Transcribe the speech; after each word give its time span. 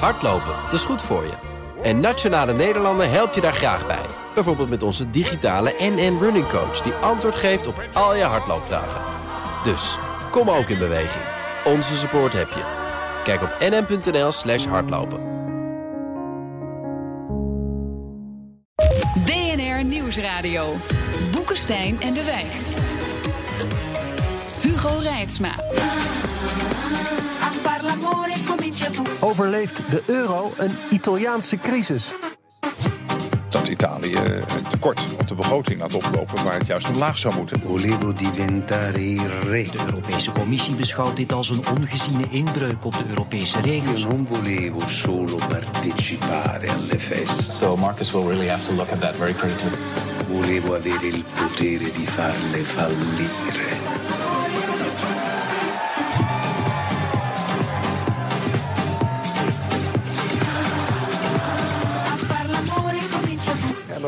Hardlopen, 0.00 0.54
dat 0.64 0.72
is 0.72 0.84
goed 0.84 1.02
voor 1.02 1.24
je. 1.24 1.32
En 1.82 2.00
Nationale 2.00 2.52
Nederlanden 2.52 3.10
helpt 3.10 3.34
je 3.34 3.40
daar 3.40 3.54
graag 3.54 3.86
bij. 3.86 4.06
Bijvoorbeeld 4.34 4.68
met 4.68 4.82
onze 4.82 5.10
digitale 5.10 5.74
NN 5.78 6.18
Running 6.20 6.48
Coach... 6.48 6.80
die 6.80 6.92
antwoord 6.92 7.34
geeft 7.34 7.66
op 7.66 7.82
al 7.92 8.16
je 8.16 8.22
hardloopvragen. 8.22 9.00
Dus, 9.64 9.98
kom 10.30 10.50
ook 10.50 10.68
in 10.68 10.78
beweging. 10.78 11.24
Onze 11.64 11.96
support 11.96 12.32
heb 12.32 12.48
je. 12.48 12.62
Kijk 13.24 13.42
op 13.42 13.56
nn.nl 13.60 14.32
slash 14.32 14.66
hardlopen. 14.66 15.20
DNR 19.24 19.84
Nieuwsradio. 19.84 20.74
Boekenstein 21.30 22.00
en 22.00 22.14
de 22.14 22.24
Wijk. 22.24 22.52
Hugo 24.62 24.98
Reitsma. 24.98 25.54
Overleeft 29.24 29.76
de 29.90 30.02
euro 30.06 30.52
een 30.56 30.76
Italiaanse 30.90 31.56
crisis? 31.56 32.14
dat 33.48 33.68
Italië 33.68 34.16
een 34.56 34.68
tekort 34.68 35.06
op 35.20 35.28
de 35.28 35.34
begroting 35.34 35.80
laat 35.80 35.94
oplopen 35.94 36.44
waar 36.44 36.58
het 36.58 36.66
juist 36.66 36.88
omlaag 36.88 37.18
zou 37.18 37.34
moeten. 37.34 37.60
Volevo 37.64 38.12
diventare 38.12 39.16
re. 39.50 39.62
De 39.62 39.78
Europese 39.84 40.30
Commissie 40.30 40.74
beschouwt 40.74 41.16
dit 41.16 41.32
als 41.32 41.50
een 41.50 41.62
ongeziene 41.76 42.24
inbreuk 42.30 42.84
op 42.84 42.92
de 42.92 43.04
Europese 43.08 43.60
regels. 43.60 44.04
Non 44.04 44.26
volevo 44.26 44.80
solo 44.88 45.36
partecipare 45.48 46.70
alle 46.70 46.98
feste. 46.98 47.52
So 47.52 47.76
Marcus 47.76 48.10
will 48.10 48.26
really 48.26 48.48
have 48.48 48.66
to 48.66 48.74
look 48.74 48.90
at 48.90 49.00
that 49.00 49.16
very 49.16 49.34
critically. 49.34 49.78
Volevo 50.30 50.74
avere 50.74 51.06
il 51.06 51.24
potere 51.34 51.90
di 51.92 52.06
farle 52.06 52.64
fallire. 52.64 53.83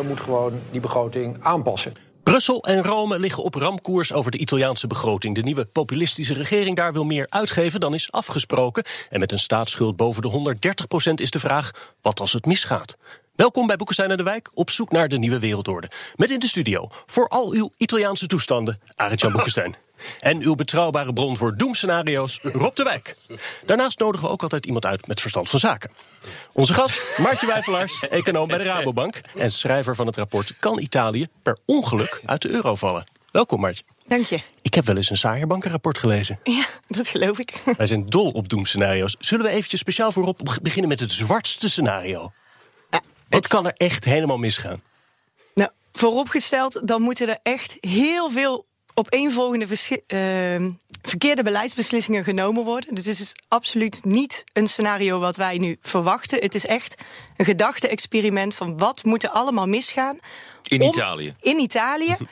Moet 0.06 0.20
gewoon 0.20 0.60
die 0.70 0.80
begroting 0.80 1.36
aanpassen. 1.40 1.92
Brussel 2.22 2.62
en 2.62 2.82
Rome 2.82 3.18
liggen 3.18 3.42
op 3.42 3.54
ramkoers 3.54 4.12
over 4.12 4.30
de 4.30 4.38
Italiaanse 4.38 4.86
begroting. 4.86 5.34
De 5.34 5.42
nieuwe 5.42 5.66
populistische 5.66 6.34
regering 6.34 6.76
daar 6.76 6.92
wil 6.92 7.04
meer 7.04 7.26
uitgeven 7.28 7.80
dan 7.80 7.94
is 7.94 8.12
afgesproken. 8.12 8.84
En 9.10 9.20
met 9.20 9.32
een 9.32 9.38
staatsschuld 9.38 9.96
boven 9.96 10.22
de 10.22 10.28
130 10.28 10.86
procent 10.86 11.20
is 11.20 11.30
de 11.30 11.38
vraag: 11.38 11.94
wat 12.00 12.20
als 12.20 12.32
het 12.32 12.46
misgaat? 12.46 12.96
Welkom 13.34 13.66
bij 13.66 13.76
Boekenstein 13.76 14.10
en 14.10 14.16
de 14.16 14.22
Wijk, 14.22 14.50
op 14.54 14.70
zoek 14.70 14.90
naar 14.90 15.08
de 15.08 15.18
nieuwe 15.18 15.38
wereldorde. 15.38 15.90
Met 16.16 16.30
in 16.30 16.38
de 16.38 16.48
studio, 16.48 16.88
voor 17.06 17.28
al 17.28 17.52
uw 17.52 17.70
Italiaanse 17.76 18.26
toestanden, 18.26 18.80
Arend-Jan 18.94 19.32
Boekenstein. 19.36 19.85
En 20.20 20.42
uw 20.42 20.54
betrouwbare 20.54 21.12
bron 21.12 21.36
voor 21.36 21.56
doemscenario's, 21.56 22.40
Rob 22.42 22.76
de 22.76 22.82
Wijk. 22.82 23.16
Daarnaast 23.66 23.98
nodigen 23.98 24.26
we 24.26 24.32
ook 24.32 24.42
altijd 24.42 24.66
iemand 24.66 24.86
uit 24.86 25.06
met 25.06 25.20
verstand 25.20 25.48
van 25.48 25.58
zaken. 25.58 25.90
Onze 26.52 26.74
gast, 26.74 27.18
Maartje 27.18 27.46
Wijfelaars, 27.46 28.08
econoom 28.08 28.48
bij 28.48 28.58
de 28.58 28.64
Rabobank... 28.64 29.20
en 29.36 29.52
schrijver 29.52 29.94
van 29.94 30.06
het 30.06 30.16
rapport 30.16 30.54
Kan 30.58 30.78
Italië 30.80 31.26
per 31.42 31.58
ongeluk 31.64 32.22
uit 32.26 32.42
de 32.42 32.50
euro 32.50 32.74
vallen? 32.76 33.04
Welkom, 33.30 33.60
Maartje. 33.60 33.84
Dank 34.06 34.26
je. 34.26 34.40
Ik 34.62 34.74
heb 34.74 34.86
wel 34.86 34.96
eens 34.96 35.10
een 35.10 35.16
saaier 35.16 35.46
bankenrapport 35.46 35.98
gelezen. 35.98 36.38
Ja, 36.42 36.66
dat 36.88 37.08
geloof 37.08 37.38
ik. 37.38 37.62
Wij 37.76 37.86
zijn 37.86 38.06
dol 38.06 38.30
op 38.30 38.48
doemscenario's. 38.48 39.16
Zullen 39.18 39.44
we 39.44 39.50
eventjes 39.50 39.80
speciaal 39.80 40.12
voor 40.12 40.24
Rob 40.24 40.40
beginnen 40.62 40.88
met 40.88 41.00
het 41.00 41.12
zwartste 41.12 41.70
scenario? 41.70 42.32
Ja, 42.90 43.00
Wat 43.28 43.46
kan 43.46 43.66
er 43.66 43.72
echt 43.72 44.04
helemaal 44.04 44.36
misgaan? 44.38 44.82
Nou, 45.54 45.70
vooropgesteld, 45.92 46.80
dan 46.88 47.02
moeten 47.02 47.28
er 47.28 47.38
echt 47.42 47.76
heel 47.80 48.30
veel 48.30 48.66
opeenvolgende 48.98 49.66
verschi- 49.66 50.00
ehm, 50.06 50.70
verkeerde 51.02 51.42
beleidsbeslissingen 51.42 52.24
genomen 52.24 52.64
worden. 52.64 52.94
Dus 52.94 53.06
het 53.06 53.20
is 53.20 53.32
absoluut 53.48 54.04
niet 54.04 54.44
een 54.52 54.66
scenario 54.68 55.18
wat 55.18 55.36
wij 55.36 55.56
nu 55.58 55.76
verwachten. 55.80 56.38
Het 56.40 56.54
is 56.54 56.66
echt 56.66 56.94
een 57.36 57.44
gedachte-experiment 57.44 58.54
van 58.54 58.78
wat 58.78 59.04
moet 59.04 59.22
er 59.24 59.30
allemaal 59.30 59.66
misgaan. 59.66 60.18
In 60.62 60.82
om- 60.82 60.88
Italië. 60.88 61.34
In 61.40 61.58
Italië. 61.58 62.16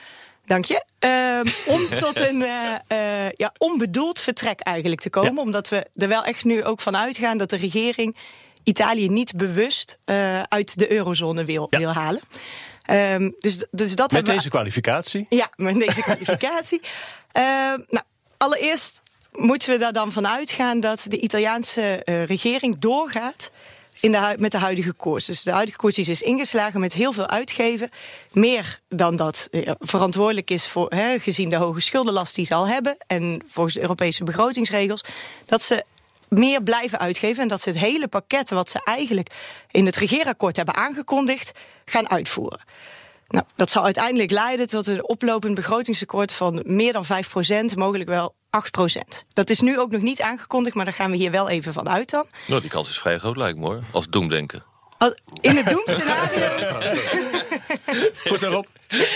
Dank 0.45 0.65
je. 0.65 0.83
Ehm, 0.99 1.45
om 1.75 1.95
tot 1.95 2.19
een 2.19 2.41
eh, 2.41 3.25
eh, 3.25 3.31
ja, 3.35 3.53
onbedoeld 3.57 4.19
vertrek 4.19 4.59
eigenlijk 4.59 5.01
te 5.01 5.09
komen. 5.09 5.33
Ja. 5.35 5.41
Omdat 5.41 5.69
we 5.69 5.87
er 5.95 6.07
wel 6.07 6.23
echt 6.23 6.43
nu 6.43 6.63
ook 6.63 6.81
van 6.81 6.97
uitgaan 6.97 7.37
dat 7.37 7.49
de 7.49 7.55
regering 7.55 8.15
Italië 8.63 9.09
niet 9.09 9.35
bewust 9.35 9.97
eh, 10.05 10.41
uit 10.41 10.77
de 10.79 10.91
eurozone 10.91 11.45
wil, 11.45 11.67
Ja. 11.69 11.77
wil 11.77 11.93
halen. 11.93 12.21
Ehm, 12.85 13.31
dus, 13.39 13.57
dus 13.71 13.95
dat 13.95 14.11
Met 14.11 14.27
we- 14.27 14.33
deze 14.33 14.49
kwalificatie? 14.49 15.25
ja, 15.29 15.49
met 15.55 15.75
deze 15.79 16.01
kwalificatie. 16.01 16.81
Ehm, 17.31 17.79
nou, 17.89 18.05
allereerst 18.37 19.01
moeten 19.31 19.69
we 19.69 19.77
daar 19.77 19.93
dan 19.93 20.11
van 20.11 20.27
uitgaan 20.27 20.79
dat 20.79 21.05
de 21.07 21.19
Italiaanse 21.19 21.81
eh, 22.03 22.25
regering 22.25 22.79
doorgaat 22.79 23.51
in 23.99 24.11
de, 24.11 24.35
met 24.39 24.51
de 24.51 24.57
huidige 24.57 24.93
koers. 24.93 25.25
Dus 25.25 25.43
de 25.43 25.51
huidige 25.51 25.77
koers 25.77 25.97
is 25.97 26.21
ingeslagen 26.21 26.79
met 26.79 26.93
heel 26.93 27.11
veel 27.13 27.27
uitgeven. 27.27 27.89
Meer 28.31 28.79
dan 28.89 29.15
dat 29.15 29.47
eh, 29.51 29.71
verantwoordelijk 29.79 30.49
is 30.49 30.67
voor, 30.67 30.89
hè, 30.89 31.19
gezien 31.19 31.49
de 31.49 31.55
hoge 31.55 31.79
schuldenlast 31.79 32.35
die 32.35 32.45
ze 32.45 32.53
al 32.53 32.67
hebben. 32.67 32.97
En 33.07 33.41
volgens 33.45 33.75
de 33.75 33.81
Europese 33.81 34.23
begrotingsregels. 34.23 35.01
Dat 35.45 35.61
ze 35.61 35.83
meer 36.29 36.63
blijven 36.63 36.99
uitgeven. 36.99 37.41
En 37.41 37.47
dat 37.47 37.61
ze 37.61 37.69
het 37.69 37.79
hele 37.79 38.07
pakket 38.07 38.49
wat 38.49 38.69
ze 38.69 38.81
eigenlijk 38.83 39.29
in 39.71 39.85
het 39.85 39.95
regeerakkoord 39.95 40.55
hebben 40.55 40.75
aangekondigd, 40.75 41.59
gaan 41.85 42.09
uitvoeren. 42.09 42.61
Nou, 43.27 43.45
dat 43.55 43.69
zal 43.69 43.83
uiteindelijk 43.83 44.31
leiden 44.31 44.67
tot 44.67 44.87
een 44.87 45.07
oplopend 45.07 45.55
begrotingstekort 45.55 46.31
van 46.31 46.61
meer 46.65 46.93
dan 46.93 47.05
5%, 47.05 47.07
mogelijk 47.75 48.09
wel 48.09 48.35
8%. 48.57 49.25
Dat 49.27 49.49
is 49.49 49.59
nu 49.59 49.79
ook 49.79 49.91
nog 49.91 50.01
niet 50.01 50.21
aangekondigd, 50.21 50.75
maar 50.75 50.85
daar 50.85 50.93
gaan 50.93 51.11
we 51.11 51.17
hier 51.17 51.31
wel 51.31 51.49
even 51.49 51.73
van 51.73 51.89
uit 51.89 52.09
dan. 52.09 52.25
Nou, 52.47 52.61
die 52.61 52.69
kans 52.69 52.89
is 52.89 52.99
vrij 52.99 53.17
groot, 53.17 53.35
lijkt 53.35 53.57
me 53.57 53.65
hoor. 53.65 53.79
Als 53.91 54.07
doemdenker. 54.07 54.63
Al- 55.05 55.15
In 55.41 55.55
het 55.55 55.69
doemscenario. 55.69 56.47
Goed 58.27 58.39
daarop. 58.39 58.67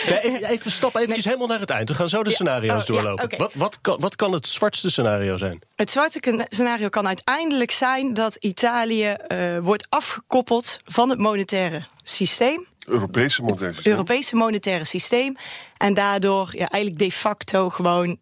Ja, 0.05 0.19
even, 0.21 0.43
even 0.49 0.71
stap 0.71 0.95
eventjes 0.95 1.25
helemaal 1.25 1.47
naar 1.47 1.59
het 1.59 1.69
eind. 1.69 1.89
We 1.89 1.95
gaan 1.95 2.09
zo 2.09 2.23
de 2.23 2.29
Ja. 2.29 2.35
scenario's 2.35 2.81
Oh, 2.89 2.95
ja, 2.95 3.01
doorlopen. 3.01 3.37
wat, 3.37 3.53
wat, 3.53 3.81
kan, 3.81 3.99
wat 3.99 4.15
kan 4.15 4.31
het 4.31 4.47
zwartste 4.47 4.89
scenario 4.89 5.37
zijn? 5.37 5.61
Het 5.75 5.91
zwarte 5.91 6.19
ken- 6.19 6.45
scenario 6.49 6.89
kan 6.89 7.07
uiteindelijk 7.07 7.71
zijn 7.71 8.13
dat 8.13 8.35
Italië 8.35 9.05
eh, 9.09 9.57
wordt 9.61 9.85
afgekoppeld 9.89 10.79
van 10.85 11.09
het 11.09 11.19
monetaire 11.19 11.83
systeem. 12.03 12.67
Europese 12.87 13.41
moderne 13.41 13.73
systeem. 13.73 13.91
Europese 13.93 14.35
monetaire 14.35 14.85
systeem. 14.85 15.35
En 15.77 15.93
daardoor 15.93 16.49
ja, 16.51 16.69
eigenlijk 16.69 16.97
de 17.03 17.11
facto 17.11 17.69
gewoon 17.69 18.17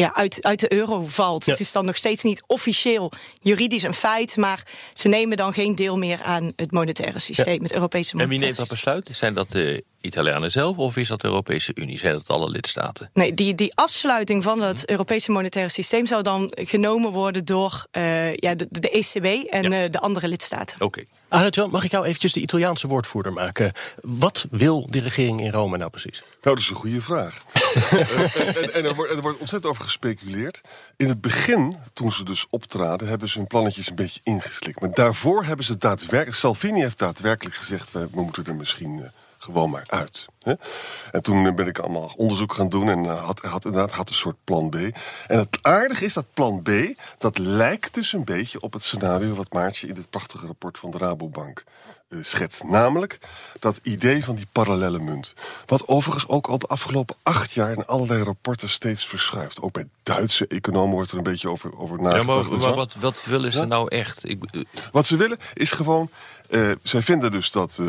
ja, 0.00 0.14
uit, 0.14 0.42
uit 0.42 0.60
de 0.60 0.72
euro 0.72 1.06
valt. 1.06 1.44
Ja. 1.44 1.52
Het 1.52 1.60
is 1.60 1.72
dan 1.72 1.84
nog 1.84 1.96
steeds 1.96 2.22
niet 2.22 2.42
officieel 2.46 3.12
juridisch 3.38 3.82
een 3.82 3.94
feit, 3.94 4.36
maar 4.36 4.66
ze 4.92 5.08
nemen 5.08 5.36
dan 5.36 5.52
geen 5.52 5.74
deel 5.74 5.98
meer 5.98 6.22
aan 6.22 6.52
het 6.56 6.72
monetaire 6.72 7.18
systeem, 7.18 7.62
het 7.62 7.72
Europese 7.72 8.18
En 8.18 8.28
wie 8.28 8.38
monetaire 8.38 8.44
neemt 8.44 8.56
dat 8.56 8.68
besluit? 8.68 9.08
Zijn 9.12 9.34
dat 9.34 9.50
de 9.50 9.84
Italianen 10.08 10.50
zelf 10.52 10.76
of 10.76 10.96
is 10.96 11.08
dat 11.08 11.20
de 11.20 11.26
Europese 11.28 11.72
Unie? 11.74 11.98
Zijn 11.98 12.12
dat 12.12 12.28
alle 12.28 12.50
lidstaten? 12.50 13.10
Nee, 13.12 13.34
die, 13.34 13.54
die 13.54 13.74
afsluiting 13.74 14.42
van 14.42 14.62
het 14.62 14.90
Europese 14.90 15.32
monetaire 15.32 15.70
systeem 15.70 16.06
zou 16.06 16.22
dan 16.22 16.52
genomen 16.54 17.12
worden 17.12 17.44
door 17.44 17.86
eh, 17.90 18.34
ja, 18.34 18.54
de, 18.54 18.66
de 18.70 18.90
ECB 18.90 19.24
en 19.50 19.70
Ja. 19.70 19.82
eh, 19.84 19.90
de 19.90 20.00
andere 20.00 20.28
lidstaten. 20.28 20.80
Oké. 20.80 21.04
Arend-Jan, 21.28 21.70
mag 21.70 21.84
ik 21.84 21.90
jou 21.90 22.04
eventjes 22.06 22.32
de 22.32 22.40
Italiaanse 22.40 22.86
woordvoerder 22.86 23.32
maken? 23.32 23.72
Wat 24.02 24.46
wil 24.50 24.86
de 24.90 25.00
regering 25.00 25.40
in 25.40 25.50
Rome 25.50 25.76
nou 25.76 25.90
precies? 25.90 26.18
Nou, 26.20 26.30
dat 26.40 26.58
is 26.58 26.68
een 26.68 26.76
goede 26.76 27.02
vraag. 27.02 27.42
Eh, 27.88 28.56
en, 28.56 28.74
en 28.74 28.84
er, 28.84 28.94
wordt, 28.94 29.12
er 29.12 29.20
wordt 29.20 29.38
ontzettend 29.38 29.72
over 29.72 29.84
gespeculeerd. 29.84 30.60
In 30.96 31.08
het 31.08 31.20
begin, 31.20 31.74
toen 31.92 32.12
ze 32.12 32.24
dus 32.24 32.46
optraden, 32.50 33.08
hebben 33.08 33.28
ze 33.28 33.38
hun 33.38 33.46
plannetjes 33.46 33.88
een 33.88 33.94
beetje 33.94 34.20
ingeslikt. 34.24 34.80
Maar 34.80 34.94
daarvoor 34.94 35.44
hebben 35.44 35.64
ze 35.64 35.78
daadwerkelijk. 35.78 36.38
Salvini 36.38 36.80
heeft 36.80 36.98
daadwerkelijk 36.98 37.56
gezegd: 37.56 37.92
we, 37.92 37.98
we 38.12 38.20
moeten 38.22 38.44
er 38.44 38.54
misschien 38.54 38.98
eh, 39.02 39.08
gewoon 39.52 39.70
maar 39.70 39.84
uit. 39.86 40.26
Hè? 40.42 40.52
En 41.10 41.22
toen 41.22 41.46
eh, 41.46 41.54
ben 41.54 41.66
ik 41.66 41.78
allemaal 41.78 42.12
onderzoek 42.16 42.52
gaan 42.52 42.68
doen 42.68 42.88
en 42.88 43.04
eh, 43.04 43.24
had, 43.24 43.40
had 43.40 43.64
inderdaad 43.64 43.90
had 43.90 44.08
een 44.08 44.14
soort 44.14 44.36
plan 44.44 44.68
B. 44.70 44.74
En 45.26 45.38
het 45.38 45.58
aardige 45.62 46.04
is 46.04 46.12
dat 46.12 46.24
plan 46.34 46.62
B, 46.62 46.70
dat 47.18 47.38
lijkt 47.38 47.94
dus 47.94 48.12
een 48.12 48.24
beetje 48.24 48.60
op 48.60 48.72
het 48.72 48.82
scenario 48.84 49.34
wat 49.34 49.52
Maartje 49.52 49.86
in 49.86 49.94
dit 49.94 50.10
prachtige 50.10 50.46
rapport 50.46 50.78
van 50.78 50.90
de 50.90 50.98
Rabobank 50.98 51.64
eh, 52.08 52.18
schetst. 52.22 52.64
Namelijk 52.64 53.18
dat 53.58 53.80
idee 53.82 54.24
van 54.24 54.34
die 54.34 54.46
parallele 54.52 54.98
munt. 54.98 55.34
Wat 55.66 55.88
overigens 55.88 56.28
ook 56.28 56.46
al 56.46 56.58
de 56.58 56.66
afgelopen 56.66 57.16
acht 57.22 57.52
jaar 57.52 57.70
in 57.72 57.86
allerlei 57.86 58.22
rapporten 58.22 58.68
steeds 58.68 59.06
verschuift. 59.06 59.60
Ook 59.60 59.72
bij 59.72 59.88
Duitse 60.02 60.46
economen 60.46 60.94
wordt 60.94 61.10
er 61.10 61.16
een 61.16 61.22
beetje 61.22 61.48
over, 61.50 61.78
over 61.78 61.96
Ja, 61.96 62.02
nagedacht. 62.02 62.26
maar, 62.26 62.52
en 62.52 62.58
maar 62.58 62.68
zo. 62.68 62.74
wat, 62.74 62.94
wat 63.00 63.24
willen 63.24 63.52
ze 63.52 63.58
Ja? 63.58 63.64
nou 63.64 63.88
echt? 63.88 64.28
Ik, 64.28 64.66
Wat 64.92 65.06
ze 65.06 65.16
willen 65.16 65.38
is 65.54 65.70
gewoon. 65.70 66.10
zij 66.82 67.02
vinden 67.02 67.30
dus 67.32 67.50
dat, 67.50 67.80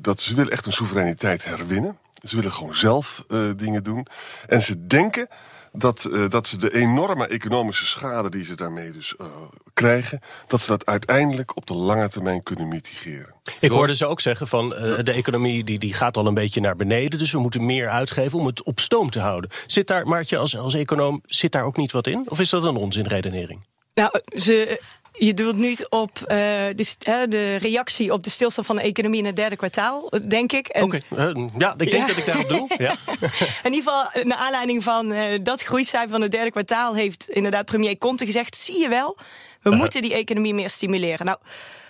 dat 0.00 0.20
ze 0.20 0.34
willen 0.34 0.52
echt 0.52 0.66
een 0.66 0.72
soevereiniteit 0.72 1.44
herwinnen. 1.44 1.98
Ze 2.22 2.36
willen 2.36 2.52
gewoon 2.52 2.74
zelf 2.74 3.24
eh, 3.28 3.38
dingen 3.56 3.82
doen. 3.82 4.06
En 4.46 4.62
ze 4.62 4.86
denken 4.86 5.28
dat, 5.72 6.04
eh, 6.04 6.28
dat 6.28 6.46
ze 6.46 6.56
de 6.58 6.74
enorme 6.74 7.26
economische 7.26 7.86
schade 7.86 8.30
die 8.30 8.44
ze 8.44 8.56
daarmee 8.56 8.92
dus 8.92 9.16
eh, 9.16 9.26
krijgen, 9.74 10.20
dat 10.46 10.60
ze 10.60 10.66
dat 10.66 10.86
uiteindelijk 10.86 11.56
op 11.56 11.66
de 11.66 11.74
lange 11.74 12.08
termijn 12.08 12.42
kunnen 12.42 12.68
mitigeren. 12.68 13.34
Ik 13.60 13.70
hoorde 13.70 13.96
ze 13.96 14.06
ook 14.06 14.20
zeggen 14.20 14.48
van 14.48 14.68
de 14.68 15.12
economie 15.12 15.64
die, 15.64 15.78
die 15.78 15.94
gaat 15.94 16.16
al 16.16 16.26
een 16.26 16.34
beetje 16.34 16.60
naar 16.60 16.76
beneden. 16.76 17.18
Dus 17.18 17.32
we 17.32 17.38
moeten 17.38 17.66
meer 17.66 17.88
uitgeven 17.88 18.38
om 18.38 18.46
het 18.46 18.62
op 18.62 18.80
stoom 18.80 19.10
te 19.10 19.20
houden. 19.20 19.50
Zit 19.66 19.86
daar, 19.86 20.06
Maartje, 20.06 20.36
als, 20.36 20.56
als 20.56 20.74
econoom, 20.74 21.22
zit 21.26 21.52
daar 21.52 21.64
ook 21.64 21.76
niet 21.76 21.92
wat 21.92 22.06
in? 22.06 22.30
Of 22.30 22.40
is 22.40 22.50
dat 22.50 22.64
een 22.64 22.76
onzinredenering? 22.76 23.66
Nou, 23.94 24.10
ze, 24.36 24.80
je 25.26 25.34
doelt 25.34 25.56
nu 25.56 25.76
op 25.88 26.18
uh, 26.18 26.26
de, 26.26 27.26
de, 27.28 27.56
reactie 27.56 28.12
op 28.12 28.24
de 28.24 28.30
stilstand 28.30 28.66
van 28.66 28.76
de 28.76 28.82
economie 28.82 29.18
in 29.18 29.26
het 29.26 29.36
derde 29.36 29.56
kwartaal, 29.56 30.12
denk 30.28 30.52
ik. 30.52 30.68
Oké, 30.80 30.84
okay. 30.84 31.34
uh, 31.34 31.48
ja, 31.58 31.72
ik 31.72 31.90
denk 31.90 31.92
ja. 31.92 32.06
dat 32.06 32.16
ik 32.16 32.26
daarop 32.26 32.48
doe. 32.48 32.70
Ja. 32.78 32.96
in 33.68 33.72
ieder 33.72 33.92
geval, 33.92 34.24
naar 34.24 34.38
aanleiding 34.38 34.82
van 34.82 35.14
dat 35.42 35.62
groeicijfer 35.62 36.10
van 36.10 36.20
het 36.20 36.30
derde 36.30 36.50
kwartaal, 36.50 36.94
heeft 36.94 37.28
inderdaad 37.28 37.64
premier 37.64 37.98
Conte 37.98 38.24
gezegd: 38.24 38.56
zie 38.56 38.78
je 38.78 38.88
wel, 38.88 39.16
we 39.60 39.70
-huh. 39.70 39.78
moeten 39.78 40.02
die 40.02 40.14
economie 40.14 40.54
meer 40.54 40.70
stimuleren. 40.70 41.26
Nou, 41.26 41.38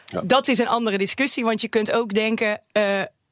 ja. 0.05 0.23
dat 0.25 0.49
is 0.49 0.58
een 0.58 0.69
andere 0.69 0.99
discussie, 0.99 1.44
want 1.44 1.61
je 1.61 1.69
kunt 1.69 1.93
ook 1.93 2.14
denken 2.14 2.61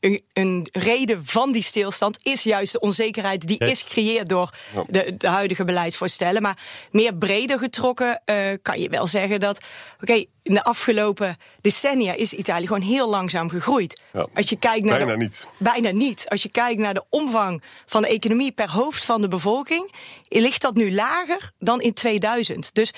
een, 0.01 0.25
een, 0.33 0.69
reden 0.73 1.27
van 1.27 1.53
die 1.53 1.63
stilstand 1.63 2.19
is 2.23 2.43
juist 2.43 2.73
de 2.73 2.81
onzekerheid 2.81 3.47
die 3.47 3.59
is 3.59 3.83
gecreëerd 3.83 4.29
door 4.29 4.55
de, 4.87 5.15
de, 5.17 5.29
huidige 5.29 5.65
beleidsvoorstellen. 5.65 6.43
Maar 6.43 6.59
meer 6.91 7.15
breder 7.15 7.59
getrokken 7.59 8.23
uh, 8.27 8.37
kan 8.63 8.81
je 8.81 8.89
wel 8.89 9.07
zeggen 9.07 9.41
dat, 9.41 9.57
oké, 9.95 10.03
okay, 10.03 10.27
in 10.43 10.55
de 10.55 10.65
afgelopen 10.65 11.37
decennia 11.61 12.15
is 12.15 12.33
Italië 12.33 12.67
gewoon 12.67 12.83
heel 12.83 13.09
langzaam 13.09 13.49
gegroeid. 13.49 14.03
Ja. 14.13 14.27
Als 14.35 14.49
je 14.49 14.57
kijkt 14.57 14.85
naar 14.85 14.97
bijna 14.97 15.13
de, 15.13 15.19
niet. 15.19 15.47
Bijna 15.59 15.91
niet. 15.91 16.29
Als 16.29 16.43
je 16.43 16.51
kijkt 16.51 16.81
naar 16.81 16.95
de 16.95 17.05
omvang 17.09 17.63
van 17.87 18.03
de 18.03 18.09
economie 18.09 18.53
per 18.53 18.71
hoofd 18.71 19.05
van 19.05 19.21
de 19.21 19.29
bevolking, 19.29 19.93
ligt 20.29 20.63
dat 20.63 20.75
nu 20.75 20.95
lager 20.95 21.51
dan 21.59 21.81
in 21.81 21.93
2000. 21.93 22.75
Dus 22.75 22.93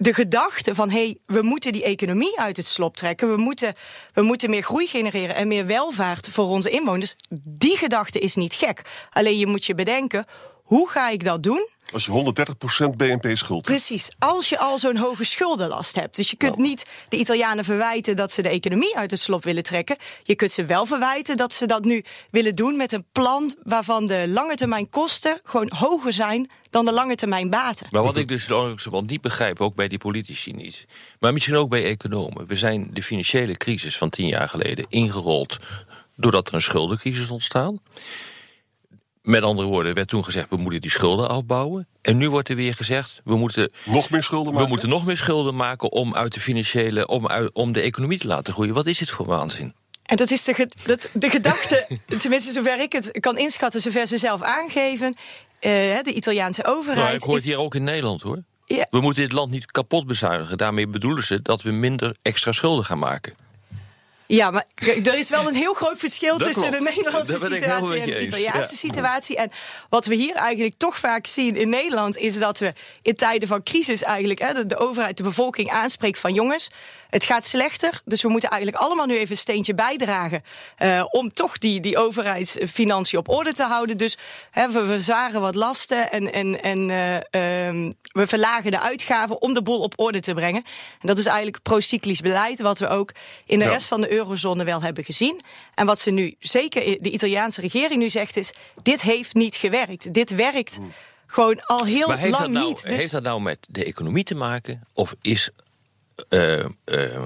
de 0.00 0.14
gedachte 0.14 0.74
van 0.74 0.90
hé, 0.90 1.04
hey, 1.04 1.18
we 1.26 1.42
moeten 1.42 1.72
die 1.72 1.84
economie 1.84 2.40
uit 2.40 2.56
het 2.56 2.66
slop 2.66 2.96
trekken, 2.96 3.30
we 3.30 3.36
moeten, 3.36 3.74
we 4.12 4.22
moeten 4.22 4.50
meer 4.50 4.62
groei 4.62 4.86
genereren 4.86 5.34
en 5.34 5.48
meer 5.48 5.66
welvaart 5.66 6.28
voor 6.28 6.46
onze 6.46 6.70
inwoners, 6.70 7.14
die 7.44 7.76
gedachte 7.76 8.18
is 8.18 8.34
niet 8.34 8.54
gek. 8.54 8.82
Alleen 9.10 9.38
je 9.38 9.46
moet 9.46 9.64
je 9.64 9.74
bedenken, 9.74 10.24
hoe 10.62 10.88
ga 10.88 11.08
ik 11.08 11.24
dat 11.24 11.42
doen? 11.42 11.68
Als 11.92 12.04
je 12.04 12.32
130% 12.92 12.96
BNP 12.96 13.36
schuld 13.36 13.66
hebt. 13.66 13.78
Precies, 13.78 14.10
als 14.18 14.48
je 14.48 14.58
al 14.58 14.78
zo'n 14.78 14.96
hoge 14.96 15.24
schuldenlast 15.24 15.94
hebt. 15.94 16.16
Dus 16.16 16.30
je 16.30 16.36
kunt 16.36 16.56
Nou. 16.56 16.68
niet 16.68 16.86
de 17.08 17.16
Italianen 17.16 17.64
verwijten 17.64 18.16
dat 18.16 18.32
ze 18.32 18.42
de 18.42 18.48
economie 18.48 18.96
uit 18.96 19.10
het 19.10 19.20
slop 19.20 19.44
willen 19.44 19.62
trekken. 19.62 19.96
Je 20.22 20.34
kunt 20.34 20.50
ze 20.50 20.64
wel 20.64 20.86
verwijten 20.86 21.36
dat 21.36 21.52
ze 21.52 21.66
dat 21.66 21.84
nu 21.84 22.04
willen 22.30 22.54
doen 22.54 22.76
met 22.76 22.92
een 22.92 23.04
plan 23.12 23.54
waarvan 23.62 24.06
de 24.06 24.28
lange 24.28 24.54
termijn 24.54 24.90
kosten 24.90 25.40
gewoon 25.44 25.70
hoger 25.74 26.12
zijn 26.12 26.50
dan 26.70 26.84
de 26.84 26.92
lange 26.92 27.14
termijn 27.14 27.50
baten. 27.50 27.86
Maar 27.90 28.02
wat 28.02 28.16
ik 28.16 28.28
dus 28.28 28.46
wel 28.46 28.76
niet 29.06 29.20
begrijp, 29.20 29.60
ook 29.60 29.74
bij 29.74 29.88
die 29.88 29.98
politici 29.98 30.52
niet, 30.52 30.86
maar 31.20 31.32
misschien 31.32 31.56
ook 31.56 31.70
bij 31.70 31.84
economen. 31.84 32.46
We 32.46 32.56
zijn 32.56 32.90
de 32.92 33.02
financiële 33.02 33.56
crisis 33.56 33.96
van 33.96 34.10
tien 34.10 34.26
jaar 34.26 34.48
geleden 34.48 34.86
ingerold 34.88 35.56
doordat 36.16 36.48
er 36.48 36.54
een 36.54 36.62
schuldencrisis 36.62 37.30
ontstaan. 37.30 37.80
Met 39.22 39.42
andere 39.42 39.68
woorden, 39.68 39.94
werd 39.94 40.08
toen 40.08 40.24
gezegd: 40.24 40.48
we 40.48 40.56
moeten 40.56 40.80
die 40.80 40.90
schulden 40.90 41.28
afbouwen. 41.28 41.88
En 42.02 42.16
nu 42.16 42.30
wordt 42.30 42.48
er 42.48 42.56
weer 42.56 42.74
gezegd: 42.74 43.20
we 43.24 43.36
moeten 43.36 43.70
nog 43.84 44.10
meer 44.10 44.22
schulden 44.22 44.52
maken. 44.52 44.64
We 44.64 44.72
moeten 44.72 44.88
nog 44.88 45.04
meer 45.04 45.16
schulden 45.16 45.56
maken 45.56 45.92
om 45.92 46.14
uit 46.14 46.34
de 46.34 46.40
financiële, 46.40 47.06
om, 47.06 47.26
uit, 47.26 47.52
om 47.52 47.72
de 47.72 47.80
economie 47.80 48.18
te 48.18 48.26
laten 48.26 48.52
groeien. 48.52 48.74
Wat 48.74 48.86
is 48.86 48.98
dit 48.98 49.10
voor 49.10 49.26
waanzin? 49.26 49.74
En 50.02 50.16
dat 50.16 50.30
is 50.30 50.44
de, 50.44 50.54
ge, 50.54 50.68
dat, 50.86 51.10
de 51.12 51.30
gedachte, 51.30 51.86
tenminste 52.20 52.52
zover 52.52 52.80
ik 52.80 52.92
het 52.92 53.20
kan 53.20 53.38
inschatten, 53.38 53.80
zover 53.80 54.06
ze 54.06 54.18
zelf 54.18 54.42
aangeven. 54.42 55.06
Uh, 55.06 55.70
de 56.02 56.12
Italiaanse 56.12 56.64
overheid. 56.64 57.04
Nou, 57.04 57.14
ik 57.14 57.22
hoor 57.22 57.34
het 57.34 57.44
hier 57.44 57.58
ook 57.58 57.74
in 57.74 57.84
Nederland 57.84 58.22
hoor. 58.22 58.42
Ja. 58.64 58.86
We 58.90 59.00
moeten 59.00 59.22
dit 59.22 59.32
land 59.32 59.50
niet 59.50 59.66
kapot 59.66 60.06
bezuinigen. 60.06 60.58
Daarmee 60.58 60.88
bedoelen 60.88 61.24
ze 61.24 61.42
dat 61.42 61.62
we 61.62 61.70
minder 61.70 62.16
extra 62.22 62.52
schulden 62.52 62.84
gaan 62.84 62.98
maken. 62.98 63.34
Ja, 64.36 64.50
maar 64.50 64.64
er 65.04 65.14
is 65.18 65.30
wel 65.30 65.48
een 65.48 65.54
heel 65.54 65.74
groot 65.74 65.98
verschil 65.98 66.38
Dat 66.38 66.46
tussen 66.46 66.68
klopt. 66.70 66.84
de 66.84 66.90
Nederlandse 66.96 67.32
Dat 67.32 67.40
situatie 67.40 68.00
en 68.00 68.06
de. 68.06 68.22
Italiaanse 68.22 68.58
Ja. 68.70 68.76
situatie. 68.76 69.36
En 69.36 69.50
wat 69.88 70.06
we 70.06 70.14
hier 70.14 70.34
eigenlijk 70.34 70.74
toch 70.78 70.98
vaak 70.98 71.26
zien 71.26 71.56
in 71.56 71.68
Nederland 71.68 72.16
is 72.16 72.38
dat 72.38 72.58
we 72.58 72.72
in 73.02 73.14
tijden 73.14 73.48
van 73.48 73.62
crisis 73.62 74.02
eigenlijk 74.02 74.40
hè, 74.40 74.52
de, 74.54 74.66
de 74.66 74.76
overheid 74.76 75.16
de 75.16 75.22
bevolking 75.22 75.70
aanspreekt 75.70 76.18
van 76.18 76.34
jongens, 76.34 76.68
het 77.10 77.24
gaat 77.24 77.44
slechter, 77.44 78.00
dus 78.04 78.22
we 78.22 78.28
moeten 78.28 78.50
eigenlijk 78.50 78.82
allemaal 78.82 79.06
nu 79.06 79.14
even 79.16 79.30
een 79.30 79.36
steentje 79.36 79.74
bijdragen 79.74 80.42
eh, 80.76 81.04
om 81.10 81.32
toch 81.32 81.58
die, 81.58 81.80
die 81.80 81.98
overheidsfinanciën 81.98 83.18
op 83.18 83.28
orde 83.28 83.52
te 83.52 83.62
houden. 83.64 83.96
Dus 83.96 84.16
hè, 84.50 84.70
we 84.70 84.86
verzwaren 84.86 85.40
wat 85.40 85.54
lasten 85.54 86.10
en, 86.10 86.32
en, 86.32 86.62
en 86.62 86.90
eh, 86.90 87.66
ehm, 87.66 87.92
we 88.12 88.26
verlagen 88.26 88.70
de 88.70 88.80
uitgaven 88.80 89.42
om 89.42 89.54
de 89.54 89.62
boel 89.62 89.80
op 89.80 89.92
orde 89.96 90.20
te 90.20 90.34
brengen. 90.34 90.64
En 91.00 91.06
dat 91.06 91.18
is 91.18 91.26
eigenlijk 91.26 91.62
procyclisch 91.62 92.20
beleid, 92.20 92.60
wat 92.60 92.78
we 92.78 92.88
ook 92.88 93.12
in 93.46 93.58
de 93.58 93.64
Ja. 93.64 93.70
rest 93.70 93.86
van 93.86 94.00
de 94.00 94.18
eurozone 94.20 94.64
wel 94.64 94.82
hebben 94.82 95.04
gezien. 95.04 95.40
En 95.74 95.86
wat 95.86 95.98
ze 95.98 96.10
nu, 96.10 96.34
zeker 96.38 97.02
de 97.02 97.10
Italiaanse 97.10 97.60
regering 97.60 98.00
nu 98.00 98.08
zegt, 98.08 98.36
is: 98.36 98.52
dit 98.82 99.02
heeft 99.02 99.34
niet 99.34 99.56
gewerkt. 99.56 100.14
Dit 100.14 100.34
werkt 100.34 100.78
gewoon 101.26 101.64
al 101.64 101.84
heel 101.84 102.06
Maar 102.08 102.18
heeft 102.18 102.30
lang 102.30 102.44
dat, 102.44 102.52
nou, 102.52 102.68
niet. 102.68 102.82
Dus 102.82 102.92
heeft 102.92 103.10
dat 103.10 103.22
nou 103.22 103.40
met 103.40 103.66
de 103.70 103.84
economie 103.84 104.24
te 104.24 104.34
maken? 104.34 104.86
Of 104.92 105.14
is 105.22 105.50
eh, 106.28 106.64
eh, 106.64 106.68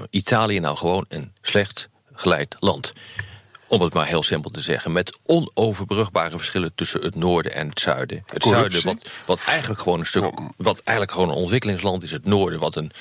Italië 0.09 0.59
nou 0.59 0.77
gewoon 0.77 1.05
een 1.07 1.33
slecht 1.41 1.89
geleid 2.13 2.55
land? 2.59 2.93
Om 3.67 3.81
het 3.81 3.93
maar 3.93 4.07
heel 4.07 4.23
simpel 4.23 4.51
te 4.51 4.61
zeggen. 4.61 4.91
Met 4.91 5.17
onoverbrugbare 5.25 6.37
verschillen 6.37 6.71
tussen 6.75 7.01
het 7.01 7.15
noorden 7.15 7.53
en 7.53 7.69
het 7.69 7.79
zuiden. 7.79 8.23
Het 8.25 8.41
Corruptie. 8.41 8.81
zuiden, 8.81 9.03
wat, 9.03 9.11
wat 9.25 9.47
eigenlijk 9.47 9.79
gewoon 9.81 9.99
een 9.99 10.05
stuk. 10.05 10.39
Wat 10.57 10.79
eigenlijk 10.79 11.17
gewoon 11.17 11.29
een 11.29 11.41
ontwikkelingsland 11.41 12.03
is. 12.03 12.11
Het 12.11 12.25
noorden, 12.25 12.59
wat, 12.59 12.75
een, 12.75 12.91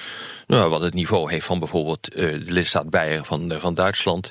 nou, 0.47 0.71
wat 0.71 0.81
het 0.81 0.95
niveau 0.95 1.31
heeft 1.31 1.47
van 1.47 1.59
bijvoorbeeld 1.59 2.15
eh, 2.15 2.29
de 2.31 2.53
lidstaat 2.53 2.91
Beieren 2.91 3.25
van, 3.25 3.53
eh, 3.53 3.61
van 3.61 3.75
Duitsland. 3.75 4.31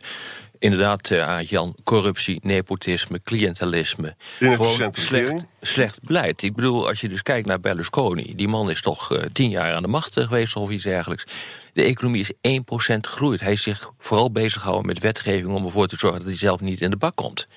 Inderdaad, 0.63 1.09
eh, 1.09 1.39
Jan, 1.41 1.75
corruptie, 1.83 2.39
nepotisme, 2.41 3.21
cliëntelisme. 3.23 4.15
Gewoon 4.39 4.93
slecht, 4.93 5.45
slecht 5.61 5.99
beleid. 6.03 6.41
Ik 6.41 6.55
bedoel, 6.55 6.87
als 6.87 7.01
je 7.01 7.09
dus 7.09 7.21
kijkt 7.21 7.47
naar 7.47 7.59
Berlusconi, 7.59 8.35
die 8.35 8.47
man 8.47 8.69
is 8.69 8.81
toch 8.81 9.11
eh, 9.11 9.21
tien 9.33 9.49
jaar 9.49 9.73
aan 9.73 9.81
de 9.81 9.87
macht 9.87 10.17
eh, 10.17 10.23
geweest 10.23 10.55
of 10.55 10.69
iets 10.69 10.83
dergelijks. 10.83 11.25
De 11.73 11.83
economie 11.83 12.21
is 12.21 12.59
1% 12.61 13.07
gegroeid. 13.07 13.39
Hij 13.39 13.51
is 13.51 13.61
zich 13.61 13.91
vooral 13.97 14.31
bezig 14.31 14.61
gehouden 14.61 14.87
met 14.87 14.99
wetgeving 14.99 15.53
om 15.53 15.65
ervoor 15.65 15.87
te 15.87 15.97
zorgen 15.97 16.19
dat 16.19 16.27
hij 16.27 16.37
zelf 16.37 16.59
niet 16.59 16.81
in 16.81 16.89
de 16.89 16.97
bak 16.97 17.15
komt. 17.15 17.47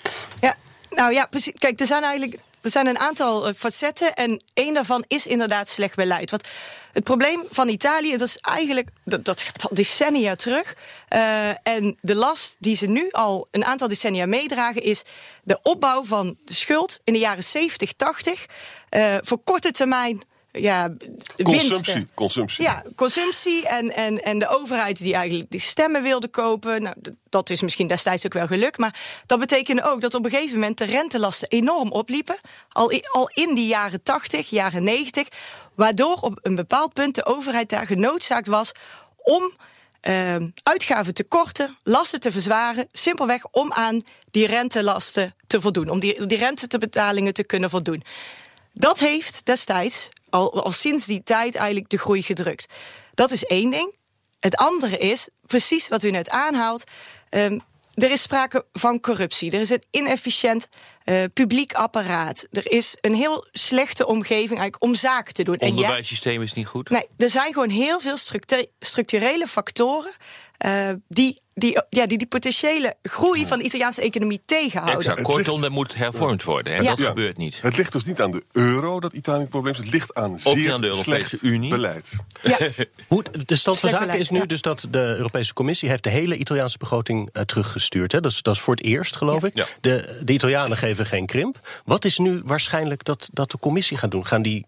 Ja, 0.40 0.56
nou 0.90 1.12
ja, 1.12 1.26
precies. 1.26 1.52
Kijk, 1.58 1.80
er 1.80 1.86
zijn 1.86 2.02
eigenlijk 2.02 2.38
er 2.66 2.72
zijn 2.72 2.86
een 2.86 2.98
aantal 2.98 3.46
eh, 3.46 3.54
facetten 3.54 4.14
en 4.14 4.42
één 4.54 4.74
daarvan 4.74 5.04
is 5.06 5.26
inderdaad 5.26 5.68
slecht 5.68 5.96
beleid. 5.96 6.30
Want 6.30 6.44
het 6.92 7.04
probleem 7.04 7.44
van 7.48 7.68
Italië, 7.68 8.10
dat 8.10 8.28
is 8.28 8.38
eigenlijk 8.38 8.88
dat, 9.04 9.24
dat 9.24 9.42
gaat 9.42 9.68
al 9.68 9.74
decennia 9.74 10.34
terug. 10.34 10.76
Eh, 11.08 11.66
en 11.66 11.96
de 12.00 12.14
last 12.14 12.56
die 12.58 12.76
ze 12.76 12.86
nu 12.86 13.08
al 13.10 13.48
een 13.50 13.64
aantal 13.64 13.88
decennia 13.88 14.26
meedragen, 14.26 14.82
is 14.82 15.02
de 15.42 15.58
opbouw 15.62 16.04
van 16.04 16.36
de 16.44 16.54
schuld 16.54 17.00
in 17.04 17.12
de 17.12 17.18
jaren 17.18 17.44
70, 17.44 17.92
80 17.92 18.46
eh, 18.88 19.16
voor 19.20 19.38
korte 19.44 19.70
termijn. 19.70 20.22
Ja, 20.60 20.88
winsten. 21.36 21.44
Consumptie. 21.44 22.06
Consumptie. 22.14 22.64
Ja, 22.64 22.82
consumptie 22.96 23.68
en, 23.68 23.94
en, 23.94 24.22
en 24.22 24.38
de 24.38 24.48
overheid 24.48 24.98
die 24.98 25.14
eigenlijk 25.14 25.50
die 25.50 25.60
stemmen 25.60 26.02
wilde 26.02 26.28
kopen. 26.28 26.82
Nou, 26.82 26.96
dat 27.28 27.50
is 27.50 27.62
misschien 27.62 27.86
destijds 27.86 28.26
ook 28.26 28.32
wel 28.32 28.46
gelukt. 28.46 28.78
Maar 28.78 29.22
dat 29.26 29.38
betekende 29.38 29.82
ook 29.82 30.00
dat 30.00 30.14
op 30.14 30.24
een 30.24 30.30
gegeven 30.30 30.54
moment 30.54 30.78
de 30.78 30.84
rentelasten 30.84 31.48
enorm 31.48 31.92
opliepen. 31.92 32.36
Al, 32.68 33.00
al 33.10 33.30
in 33.34 33.54
die 33.54 33.66
jaren 33.66 34.02
80, 34.02 34.50
jaren 34.50 34.84
90. 34.84 35.28
Waardoor 35.74 36.14
op 36.14 36.38
een 36.42 36.54
bepaald 36.54 36.92
punt 36.92 37.14
de 37.14 37.24
overheid 37.24 37.70
daar 37.70 37.86
genoodzaakt 37.86 38.46
was 38.46 38.72
om 39.16 39.52
eh, 40.00 40.36
uitgaven 40.62 41.14
te 41.14 41.24
korten, 41.24 41.76
lasten 41.82 42.20
te 42.20 42.32
verzwaren. 42.32 42.88
Simpelweg 42.92 43.46
om 43.50 43.72
aan 43.72 44.02
die 44.30 44.46
rentelasten 44.46 45.34
te 45.46 45.60
voldoen. 45.60 45.88
Om 45.88 46.00
die, 46.00 46.26
die 46.26 46.38
rentebetalingen 46.38 47.32
te 47.32 47.44
kunnen 47.44 47.70
voldoen. 47.70 48.02
Dat 48.72 48.98
heeft 48.98 49.40
destijds, 49.44 50.08
al, 50.30 50.62
al 50.64 50.72
sinds 50.72 51.06
die 51.06 51.22
tijd, 51.22 51.54
eigenlijk 51.54 51.88
de 51.88 51.98
groei 51.98 52.22
gedrukt. 52.22 52.66
Dat 53.14 53.30
is 53.30 53.44
één 53.44 53.70
ding. 53.70 53.94
Het 54.40 54.56
andere 54.56 54.96
is, 54.98 55.28
precies 55.46 55.88
wat 55.88 56.02
u 56.02 56.10
net 56.10 56.30
aanhaalt. 56.30 56.84
ehm, 57.28 57.58
er 57.94 58.10
is 58.10 58.22
sprake 58.22 58.66
van 58.72 59.00
corruptie. 59.00 59.50
Er 59.50 59.60
is 59.60 59.70
een 59.70 59.82
inefficiënt 59.90 60.68
eh, 61.04 61.24
publiek 61.34 61.72
apparaat. 61.72 62.46
Er 62.50 62.70
is 62.72 62.96
een 63.00 63.14
heel 63.14 63.46
slechte 63.52 64.06
omgeving 64.06 64.58
eigenlijk 64.58 64.82
om 64.82 64.94
zaken 64.94 65.34
te 65.34 65.42
doen. 65.42 65.54
Het 65.54 65.62
onderwijssysteem 65.70 66.42
is 66.42 66.52
niet 66.52 66.66
goed. 66.66 66.90
Nee, 66.90 67.06
er 67.16 67.30
zijn 67.30 67.52
gewoon 67.52 67.68
heel 67.70 68.00
veel 68.00 68.16
structu- 68.16 68.66
structurele 68.80 69.46
factoren 69.46 70.12
eh, 70.56 70.90
die, 71.08 71.40
die, 71.58 71.82
ja, 71.90 72.06
die 72.06 72.18
die 72.18 72.26
potentiële 72.26 72.94
groei 73.02 73.46
van 73.46 73.58
de 73.58 73.64
Italiaanse 73.64 74.02
economie 74.02 74.40
tegenhouden. 74.46 74.98
Exact. 75.00 75.22
Kortom, 75.22 75.64
er 75.64 75.70
moet 75.72 75.94
hervormd 75.94 76.42
worden. 76.42 76.74
En 76.74 76.82
Ja. 76.82 76.88
dat 76.88 76.98
Ja. 76.98 77.06
gebeurt 77.06 77.36
niet. 77.36 77.58
Het 77.62 77.76
ligt 77.76 77.92
dus 77.92 78.04
niet 78.04 78.20
aan 78.20 78.30
de 78.30 78.42
euro 78.52 79.00
dat 79.00 79.12
Italië 79.12 79.46
probleem 79.46 79.72
is. 79.72 79.78
Het 79.78 79.90
ligt 79.90 80.14
aan 80.14 80.38
zeer 80.38 80.56
niet 80.56 80.70
aan 80.70 80.80
de 80.80 80.86
Europese 80.86 81.38
Unie. 81.40 81.70
beleid. 81.70 82.10
Hoe, 83.08 83.24
de 83.46 83.56
stand 83.56 83.78
van 83.78 83.88
zaken 83.88 84.18
is 84.18 84.30
nu 84.30 84.38
ja. 84.38 84.44
dus 84.46 84.62
dat 84.62 84.86
de 84.90 84.98
Europese 84.98 85.52
Commissie 85.54 85.88
heeft 85.88 86.02
de 86.02 86.10
hele 86.10 86.36
Italiaanse 86.36 86.78
begroting 86.78 87.28
eh, 87.32 87.42
teruggestuurd. 87.42 88.12
Hè? 88.12 88.20
Dat, 88.20 88.32
is, 88.32 88.42
dat 88.42 88.54
is 88.54 88.60
voor 88.60 88.74
het 88.74 88.84
eerst, 88.84 89.16
geloof 89.16 89.44
ik. 89.44 89.54
Ja. 89.56 89.66
De, 89.80 90.20
de 90.24 90.32
Italianen 90.32 90.76
geven 90.76 91.06
geen 91.06 91.26
krimp. 91.26 91.80
Wat 91.84 92.04
is 92.04 92.18
nu 92.18 92.40
waarschijnlijk 92.44 93.04
dat, 93.04 93.28
dat 93.32 93.50
de 93.50 93.58
Commissie 93.58 93.96
gaat 93.96 94.10
doen? 94.10 94.26
Gaan 94.26 94.42
die 94.42 94.66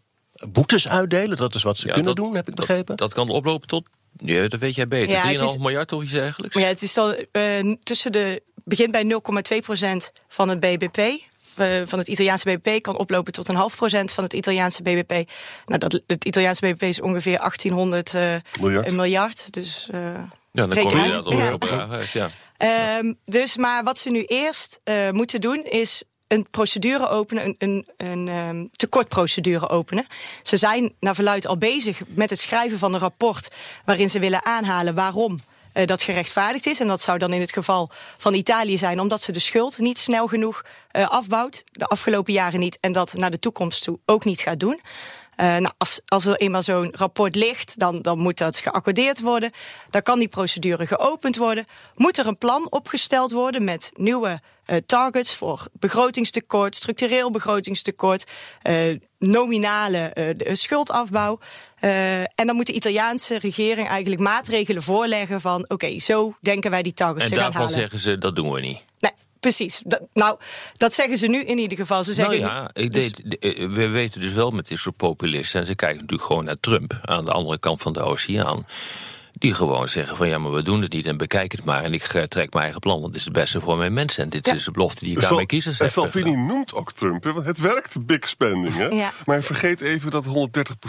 boetes 0.49 0.89
uitdelen? 0.89 1.37
Dat 1.37 1.55
is 1.55 1.63
wat 1.63 1.79
ze 1.79 1.87
Ja, 1.87 1.93
kunnen 1.93 2.15
dat- 2.15 2.25
doen, 2.25 2.35
heb 2.35 2.49
ik 2.49 2.57
dat- 2.57 2.67
begrepen. 2.67 2.97
Dat, 2.97 3.13
kan 3.15 3.29
oplopen 3.29 3.69
tot, 3.69 3.89
ja, 4.25 4.49
dat 4.49 4.61
weet 4.61 4.75
jij 4.75 4.89
beter, 4.89 5.09
Ja, 5.11 5.23
3,5 5.23 5.41
het 5.41 5.51
is- 5.51 5.57
miljard 5.57 5.93
of 5.93 6.03
iets 6.03 6.13
dergelijks. 6.13 6.55
Maar 6.55 6.65
ja, 6.65 6.69
het 6.71 6.83
is 6.83 6.95
dan 6.95 7.17
eh, 7.33 7.75
tussen 7.79 8.13
de 8.13 8.43
begint 8.65 8.91
bij 8.93 9.03
0,2% 9.05 10.13
van 10.29 10.49
het 10.49 10.61
BBP. 10.61 10.99
eh, 11.57 11.67
van 11.85 11.99
het 11.99 12.09
Italiaanse 12.09 12.45
BBP 12.57 12.83
kan 12.83 12.99
oplopen 12.99 13.33
tot 13.33 13.49
een 13.49 13.55
half 13.55 13.77
procent 13.77 14.13
van 14.13 14.25
het 14.25 14.33
Italiaanse 14.33 14.83
BBP. 14.83 15.31
Nou, 15.67 15.79
dat, 15.79 16.01
het 16.07 16.25
Italiaanse 16.25 16.67
BBP 16.67 16.83
is 16.83 17.01
ongeveer 17.01 17.39
1800 17.39 18.15
uh, 18.15 18.35
miljard. 18.61 18.87
Een 18.87 18.97
miljard. 18.97 19.53
Dus, 19.53 19.89
uh, 19.95 20.01
ja, 20.53 20.67
dan 20.67 20.69
kom 20.79 21.03
je 21.05 21.11
dat 21.11 21.27
op 21.53 21.65
ja. 22.13 22.29
ja. 22.59 22.99
Um, 22.99 23.19
dus, 23.25 23.57
maar 23.57 23.85
wat 23.85 23.99
ze 23.99 24.11
nu 24.11 24.25
eerst 24.25 24.81
uh, 24.85 25.11
moeten 25.11 25.41
doen 25.41 25.65
is 25.65 26.03
een 26.29 26.47
procedure 26.51 27.09
openen, 27.09 27.45
een, 27.45 27.57
een, 27.59 27.89
een 27.97 28.29
um, 28.29 28.71
tekortprocedure 28.73 29.69
openen. 29.69 30.07
Ze 30.43 30.57
zijn 30.57 30.95
naar 31.01 31.15
verluid 31.15 31.47
al 31.47 31.59
bezig 31.59 32.01
met 32.07 32.31
het 32.31 32.39
schrijven 32.39 32.79
van 32.79 32.95
een 32.95 33.01
rapport 33.01 33.57
waarin 33.85 34.11
ze 34.11 34.19
willen 34.19 34.45
aanhalen 34.45 34.95
waarom 34.95 35.39
uh, 35.75 35.87
dat 35.87 36.03
gerechtvaardigd 36.03 36.67
is. 36.67 36.81
En 36.81 36.87
dat 36.87 37.01
zou 37.01 37.19
dan 37.19 37.33
in 37.33 37.41
het 37.41 37.53
geval 37.53 37.91
van 38.19 38.35
Italië 38.35 38.79
zijn, 38.79 39.01
omdat 39.01 39.23
ze 39.23 39.33
de 39.33 39.39
schuld 39.39 39.79
niet 39.79 39.99
snel 39.99 40.27
genoeg 40.27 40.65
uh, 40.93 41.09
afbouwt, 41.09 41.65
de 41.73 41.87
afgelopen 41.87 42.33
jaren 42.33 42.61
niet, 42.61 42.79
en 42.81 42.93
dat 42.93 43.15
naar 43.15 43.31
de 43.31 43.39
toekomst 43.39 43.83
toe 43.83 43.99
ook 44.05 44.25
niet 44.25 44.41
gaat 44.41 44.61
doen. 44.61 44.81
Uh, 45.41 45.47
nou, 45.47 45.75
als, 45.77 46.01
als 46.07 46.25
er 46.25 46.37
eenmaal 46.37 46.63
zo'n 46.63 46.95
rapport 46.97 47.35
ligt, 47.35 47.79
dan, 47.79 48.03
dan 48.03 48.19
moet 48.19 48.39
dat 48.39 48.57
geaccordeerd 48.57 49.21
worden. 49.21 49.51
Dan 49.91 50.03
kan 50.03 50.19
die 50.19 50.29
procedure 50.29 50.87
geopend 50.87 51.37
worden. 51.37 51.67
Moet 51.95 52.19
er 52.19 52.27
een 52.27 52.39
plan 52.39 52.71
opgesteld 52.71 53.33
worden 53.33 53.65
met 53.65 53.91
nieuwe 53.95 54.41
uh, 54.67 54.77
targets 54.87 55.35
voor 55.35 55.67
begrotingstekort, 55.73 56.75
structureel 56.75 57.31
begrotingstekort, 57.31 58.31
uh, 58.63 58.99
nominale 59.19 60.35
schuldafbouw. 60.39 61.39
en 61.81 62.47
dan 62.47 62.57
moet 62.57 62.67
de 62.67 62.73
Italiaanse 62.73 63.39
regering 63.39 63.89
eigenlijk 63.89 64.21
maatregelen 64.21 64.83
voorleggen 64.83 65.41
van 65.41 65.63
oké, 65.63 65.73
okay, 65.73 65.99
zo 65.99 66.37
denken 66.41 66.71
wij 66.71 66.83
die 66.83 66.95
targets 66.95 67.25
en 67.25 67.31
te 67.31 67.37
gaan 67.37 67.53
halen. 67.53 67.61
En 67.61 67.67
daarvan 67.67 67.81
zeggen 67.81 68.11
ze 68.11 68.19
dat 68.19 68.37
doen 68.37 68.53
we 68.53 68.61
niet. 68.61 68.85
Nee, 68.99 69.13
Precies. 69.41 69.81
Dat, 69.85 70.01
nou, 70.13 70.39
dat 70.77 70.93
zeggen 70.95 71.19
ze 71.19 71.27
nu 71.27 71.45
in 71.45 71.59
ieder 71.59 71.79
geval. 71.79 72.05
Ze 72.05 72.15
zeggen 72.15 72.41
nou 72.41 72.53
ja, 72.53 72.71
ik 72.73 72.93
dus... 72.93 73.13
deed, 73.13 73.57
we 73.71 73.89
weten 73.89 74.21
dus 74.21 74.33
wel 74.33 74.51
met 74.51 74.69
dit 74.69 74.79
soort 74.79 74.97
populisten... 74.97 75.61
en 75.61 75.67
ze 75.67 75.75
kijken 75.75 76.01
natuurlijk 76.01 76.29
gewoon 76.29 76.45
naar 76.45 76.61
Trump 76.61 76.99
aan 77.03 77.25
de 77.25 77.33
andere 77.33 77.59
kant 77.59 77.83
van 77.83 77.93
de 77.93 78.01
oceaan... 78.01 78.67
die 79.39 79.55
gewoon 79.55 79.89
zeggen 79.89 80.17
van 80.17 80.29
ja, 80.29 80.39
maar 80.39 80.53
we 80.53 80.63
doen 80.63 80.83
het 80.83 80.93
niet 80.93 81.07
en 81.07 81.17
bekijk 81.17 81.53
het 81.53 81.65
maar... 81.65 81.85
en 81.85 81.95
ik 81.95 82.03
trek 82.03 82.53
mijn 82.53 82.65
eigen 82.65 82.81
plan, 82.81 82.95
want 82.95 83.07
het 83.07 83.17
is 83.17 83.25
het 83.25 83.33
beste 83.33 83.61
voor 83.61 83.77
mijn 83.77 83.93
mensen... 83.93 84.25
en 84.25 84.31
dit 84.31 84.47
ja. 84.47 84.55
is 84.55 84.65
de 84.65 84.71
belofte 84.71 85.05
die 85.05 85.17
ik 85.17 85.25
aan 85.25 85.35
mijn 85.35 85.47
kiezers 85.47 85.79
heb. 85.79 85.87
En 85.87 85.93
Salvini 85.93 86.35
noemt 86.37 86.75
ook 86.75 86.93
Trump, 86.93 87.25
want 87.25 87.47
het 87.47 87.61
werkt 87.61 88.07
big 88.07 88.29
spending. 88.29 88.75
Hè? 88.75 88.87
Ja. 88.87 89.13
Maar 89.25 89.43
vergeet 89.43 89.81
even 89.81 90.11
dat 90.11 90.27
130% 90.27 90.31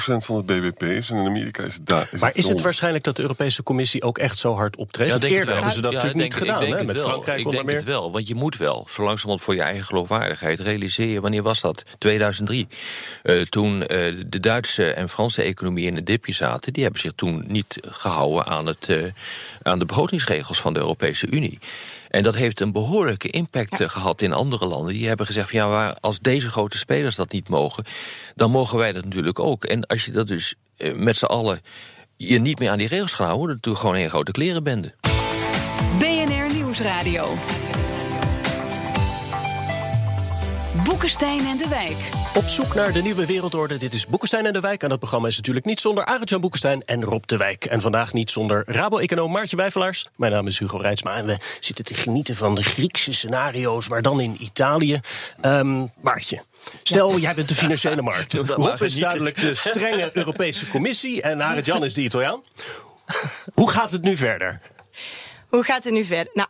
van 0.01 0.35
het 0.35 0.45
BBP 0.45 0.83
is... 0.83 1.09
en 1.09 1.17
in 1.17 1.25
Amerika 1.25 1.63
is 1.63 1.73
het 1.73 1.85
daar. 1.85 2.09
Maar 2.19 2.31
is 2.33 2.47
het 2.47 2.61
waarschijnlijk 2.61 3.03
dat 3.03 3.15
de 3.15 3.21
Europese 3.21 3.63
Commissie 3.63 4.03
ook 4.03 4.17
echt 4.17 4.39
zo 4.39 4.53
hard 4.55 4.75
optreedt? 4.75 5.09
Ja, 5.09 5.17
denk 5.17 5.33
Eerder 5.33 5.53
hebben 5.53 5.71
ze 5.71 5.81
dat 5.81 5.91
ja, 5.91 5.97
natuurlijk 5.97 6.31
denk, 6.31 6.41
niet 6.41 6.49
gedaan, 6.49 6.77
hè? 6.77 6.83
met. 6.83 7.01
Frankrijk 7.01 7.39
Ik 7.39 7.51
denk 7.51 7.65
meer. 7.65 7.75
het 7.75 7.83
wel, 7.83 8.11
want 8.11 8.27
je 8.27 8.35
moet 8.35 8.57
wel, 8.57 8.87
zo 8.89 9.03
langzamerhand 9.03 9.41
voor 9.41 9.55
je 9.55 9.61
eigen 9.61 9.83
geloofwaardigheid... 9.83 10.59
realiseren, 10.59 11.21
wanneer 11.21 11.43
was 11.43 11.61
dat? 11.61 11.83
2003. 11.97 12.67
Uh, 13.23 13.41
toen 13.41 13.81
uh, 13.81 13.87
de 14.27 14.39
Duitse 14.39 14.93
en 14.93 15.09
Franse 15.09 15.41
economie 15.41 15.85
in 15.85 15.97
een 15.97 16.05
dipje 16.05 16.33
zaten... 16.33 16.73
die 16.73 16.83
hebben 16.83 17.01
zich 17.01 17.11
toen 17.15 17.43
niet 17.47 17.77
gehouden 17.81 18.38
aan 18.45 18.65
het... 18.65 18.87
Uh, 18.89 19.03
aan 19.61 19.79
de 19.79 19.85
begrotingsregels 19.85 20.61
van 20.61 20.73
de 20.73 20.79
Europese 20.79 21.27
Unie. 21.29 21.59
En 22.09 22.23
dat 22.23 22.35
heeft 22.35 22.59
een 22.59 22.71
behoorlijke 22.71 23.29
impact 23.29 23.77
ja. 23.77 23.87
gehad 23.87 24.21
in 24.21 24.33
andere 24.33 24.65
landen. 24.65 24.93
Die 24.93 25.07
hebben 25.07 25.25
gezegd, 25.25 25.49
van, 25.49 25.59
ja, 25.59 25.67
maar 25.67 25.97
als 25.99 26.19
deze 26.19 26.49
grote 26.49 26.77
spelers 26.77 27.15
dat 27.15 27.31
niet 27.31 27.49
mogen... 27.49 27.85
dan 28.35 28.51
mogen 28.51 28.77
wij 28.77 28.91
dat 28.91 29.03
natuurlijk 29.03 29.39
ook. 29.39 29.65
En 29.65 29.85
als 29.85 30.05
je 30.05 30.11
dat 30.11 30.27
dus 30.27 30.55
uh, 30.77 30.95
met 30.95 31.17
z'n 31.17 31.25
allen 31.25 31.61
je 32.17 32.39
niet 32.39 32.59
meer 32.59 32.69
aan 32.69 32.77
die 32.77 32.87
regels 32.87 33.13
gaat 33.13 33.27
houden... 33.27 33.47
dan 33.47 33.57
doe 33.61 33.73
je 33.73 33.79
gewoon 33.79 33.95
een 33.95 34.09
grote 34.09 34.31
klerenbende. 34.31 34.93
BNR 35.99 36.53
Nieuwsradio. 36.53 37.37
Boekenstein 40.83 41.45
en 41.45 41.57
de 41.57 41.67
Wijk. 41.67 42.18
Op 42.33 42.47
zoek 42.47 42.75
naar 42.75 42.93
de 42.93 43.01
nieuwe 43.01 43.25
wereldorde. 43.25 43.77
Dit 43.77 43.93
is 43.93 44.07
Boekenstein 44.07 44.45
en 44.45 44.53
de 44.53 44.59
Wijk. 44.59 44.83
En 44.83 44.89
dat 44.89 44.99
programma 44.99 45.27
is 45.27 45.35
natuurlijk 45.35 45.65
niet 45.65 45.79
zonder 45.79 46.05
Arend-Jan 46.05 46.41
Boekenstein 46.41 46.83
en 46.85 47.03
Rob 47.03 47.23
de 47.25 47.37
Wijk. 47.37 47.65
En 47.65 47.81
vandaag 47.81 48.13
niet 48.13 48.31
zonder 48.31 48.63
Rabo-econoom 48.65 49.31
Maartje 49.31 49.55
Wijfelaars. 49.55 50.07
Mijn 50.15 50.31
naam 50.31 50.47
is 50.47 50.59
Hugo 50.59 50.77
Reitsma 50.77 51.15
en 51.15 51.25
we 51.25 51.37
zitten 51.59 51.85
te 51.85 51.93
genieten 51.93 52.35
van 52.35 52.55
de 52.55 52.63
Griekse 52.63 53.13
scenario's, 53.13 53.89
maar 53.89 54.01
dan 54.01 54.19
in 54.19 54.35
Italië. 54.39 54.99
Um, 55.45 55.91
Maartje, 56.01 56.43
Stel, 56.83 57.11
ja. 57.11 57.17
jij 57.17 57.33
bent 57.33 57.49
de 57.49 57.55
financiële 57.55 58.01
markt. 58.01 58.33
Rob 58.47 58.81
is 58.81 58.95
duidelijk 58.95 59.41
de 59.41 59.55
strenge 59.55 60.09
Europese 60.17 60.69
Commissie 60.69 61.21
en 61.21 61.43
Arend-Jan 61.43 61.83
is 61.83 61.93
de 61.93 62.01
Italiaan. 62.01 62.43
Hoe 63.53 63.71
gaat 63.71 63.91
het 63.91 64.01
nu 64.01 64.17
verder? 64.17 64.61
Hoe 65.47 65.63
gaat 65.63 65.83
het 65.83 65.93
nu 65.93 66.05
verder? 66.05 66.33
Nou, 66.33 66.47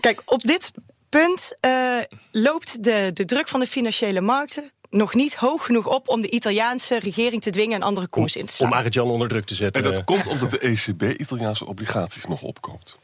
kijk, 0.00 0.22
op 0.24 0.40
dit 0.40 0.72
punt 1.08 1.56
uh, 1.66 1.98
loopt 2.32 2.84
de, 2.84 3.10
de 3.14 3.24
druk 3.24 3.48
van 3.48 3.60
de 3.60 3.66
financiële 3.66 4.20
markten 4.20 4.70
nog 4.90 5.14
niet 5.14 5.34
hoog 5.34 5.66
genoeg 5.66 5.86
op 5.86 6.08
om 6.08 6.20
de 6.20 6.30
Italiaanse 6.30 6.98
regering 6.98 7.42
te 7.42 7.50
dwingen 7.50 7.76
een 7.76 7.82
andere 7.82 8.06
koers 8.06 8.36
in 8.36 8.46
te 8.46 8.52
slaan. 8.52 8.72
Om 8.72 8.78
Arjan 8.78 9.10
onder 9.10 9.28
druk 9.28 9.44
te 9.44 9.54
zetten. 9.54 9.84
En 9.84 9.90
dat 9.92 10.04
komt 10.04 10.26
omdat 10.26 10.50
de 10.50 10.58
ECB 10.58 11.02
Italiaanse 11.02 11.66
obligaties 11.66 12.24
nog 12.24 12.42
opkoopt. 12.42 12.98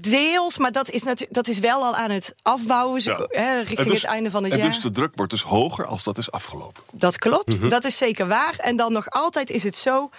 Deels, 0.00 0.58
maar 0.58 0.72
dat 0.72 0.90
is, 0.90 1.02
natuurlijk, 1.02 1.34
dat 1.34 1.48
is 1.48 1.58
wel 1.58 1.84
al 1.84 1.94
aan 1.94 2.10
het 2.10 2.34
afbouwen 2.42 3.00
ja. 3.04 3.14
richting 3.58 3.88
dus, 3.88 4.02
het 4.02 4.10
einde 4.10 4.30
van 4.30 4.44
het 4.44 4.52
en 4.52 4.58
jaar. 4.58 4.66
Dus 4.66 4.80
de 4.80 4.90
druk 4.90 5.12
wordt 5.14 5.30
dus 5.30 5.42
hoger 5.42 5.86
als 5.86 6.02
dat 6.02 6.18
is 6.18 6.30
afgelopen. 6.30 6.82
Dat 6.92 7.18
klopt, 7.18 7.48
mm 7.48 7.60
-hmm. 7.60 7.68
dat 7.68 7.84
is 7.84 7.96
zeker 7.96 8.28
waar. 8.28 8.54
En 8.56 8.76
dan 8.76 8.92
nog 8.92 9.10
altijd 9.10 9.50
is 9.50 9.64
het 9.64 9.76
zo. 9.76 10.10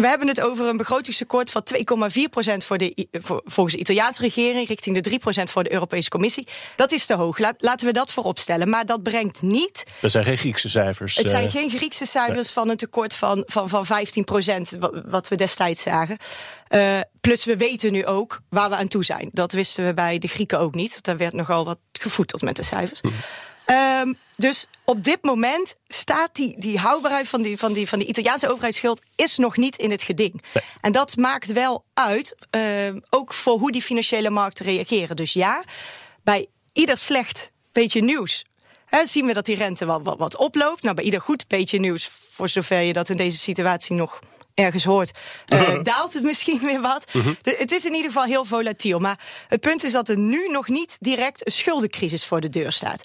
We 0.00 0.06
hebben 0.06 0.28
het 0.28 0.40
over 0.40 0.66
een 0.66 0.76
begrotingstekort 0.76 1.50
van 1.50 1.62
2,4 2.10 2.22
procent 2.30 2.64
voor 2.64 2.78
de, 2.78 3.08
voor, 3.12 3.40
volgens 3.44 3.74
de 3.74 3.80
Italiaanse 3.80 4.22
regering, 4.22 4.68
richting 4.68 4.94
de 4.94 5.00
3 5.00 5.18
procent 5.18 5.50
voor 5.50 5.64
de 5.64 5.72
Europese 5.72 6.08
Commissie. 6.08 6.46
Dat 6.76 6.92
is 6.92 7.06
te 7.06 7.14
hoog. 7.14 7.38
Laat, 7.38 7.54
laten 7.58 7.86
we 7.86 7.92
dat 7.92 8.12
voorop 8.12 8.38
stellen. 8.38 8.68
Maar 8.68 8.86
dat 8.86 9.02
brengt 9.02 9.42
niet. 9.42 9.84
Dat 10.00 10.10
zijn 10.10 10.24
geen 10.24 10.36
Griekse 10.36 10.68
cijfers. 10.68 11.16
Het 11.16 11.28
zijn 11.28 11.44
uh, 11.44 11.50
geen 11.50 11.70
Griekse 11.70 12.06
cijfers 12.06 12.46
nee. 12.46 12.52
van 12.52 12.68
een 12.68 12.76
tekort 12.76 13.14
van, 13.14 13.42
van, 13.46 13.68
van 13.68 13.86
15 13.86 14.24
procent, 14.24 14.76
wat 15.06 15.28
we 15.28 15.36
destijds 15.36 15.82
zagen. 15.82 16.16
Uh, 16.68 17.00
plus 17.20 17.44
we 17.44 17.56
weten 17.56 17.92
nu 17.92 18.06
ook 18.06 18.40
waar 18.48 18.68
we 18.68 18.76
aan 18.76 18.88
toe 18.88 19.04
zijn. 19.04 19.28
Dat 19.32 19.52
wisten 19.52 19.86
we 19.86 19.94
bij 19.94 20.18
de 20.18 20.28
Grieken 20.28 20.58
ook 20.58 20.74
niet. 20.74 21.02
Daar 21.02 21.16
werd 21.16 21.32
nogal 21.32 21.64
wat 21.64 21.78
gevoeteld 21.92 22.42
met 22.42 22.56
de 22.56 22.62
cijfers. 22.62 23.00
Hm. 23.00 23.08
Um, 23.70 24.16
dus 24.36 24.66
op 24.84 25.04
dit 25.04 25.22
moment 25.22 25.76
staat 25.88 26.30
die, 26.32 26.60
die 26.60 26.78
houdbaarheid 26.78 27.28
van 27.28 27.42
die, 27.42 27.58
van, 27.58 27.72
die, 27.72 27.88
van 27.88 27.98
die 27.98 28.08
Italiaanse 28.08 28.48
overheidsschuld 28.48 29.02
is 29.14 29.36
nog 29.36 29.56
niet 29.56 29.76
in 29.76 29.90
het 29.90 30.02
geding. 30.02 30.42
Nee. 30.54 30.64
En 30.80 30.92
dat 30.92 31.16
maakt 31.16 31.52
wel 31.52 31.84
uit, 31.94 32.36
uh, 32.56 32.62
ook 33.10 33.34
voor 33.34 33.58
hoe 33.58 33.72
die 33.72 33.82
financiële 33.82 34.30
markten 34.30 34.64
reageren. 34.64 35.16
Dus 35.16 35.32
ja, 35.32 35.64
bij 36.22 36.46
ieder 36.72 36.96
slecht 36.96 37.50
beetje 37.72 38.02
nieuws 38.02 38.44
He, 38.88 39.06
zien 39.06 39.26
we 39.26 39.32
dat 39.32 39.46
die 39.46 39.56
rente 39.56 39.86
wat, 39.86 40.00
wat, 40.02 40.18
wat 40.18 40.36
oploopt. 40.36 40.82
Nou, 40.82 40.94
bij 40.94 41.04
ieder 41.04 41.20
goed 41.20 41.48
beetje 41.48 41.78
nieuws, 41.78 42.10
voor 42.30 42.48
zover 42.48 42.80
je 42.80 42.92
dat 42.92 43.08
in 43.08 43.16
deze 43.16 43.38
situatie 43.38 43.94
nog 43.94 44.18
ergens 44.54 44.84
hoort, 44.84 45.10
uh, 45.48 45.82
daalt 45.82 46.12
het 46.14 46.22
misschien 46.22 46.60
weer 46.60 46.80
wat. 46.80 47.04
Uh 47.12 47.24
-huh. 47.24 47.34
de, 47.42 47.56
het 47.58 47.72
is 47.72 47.84
in 47.84 47.94
ieder 47.94 48.10
geval 48.10 48.24
heel 48.24 48.44
volatiel. 48.44 48.98
Maar 48.98 49.18
het 49.48 49.60
punt 49.60 49.84
is 49.84 49.92
dat 49.92 50.08
er 50.08 50.18
nu 50.18 50.48
nog 50.48 50.68
niet 50.68 50.96
direct 51.00 51.46
een 51.46 51.52
schuldencrisis 51.52 52.24
voor 52.24 52.40
de 52.40 52.48
deur 52.48 52.72
staat. 52.72 53.02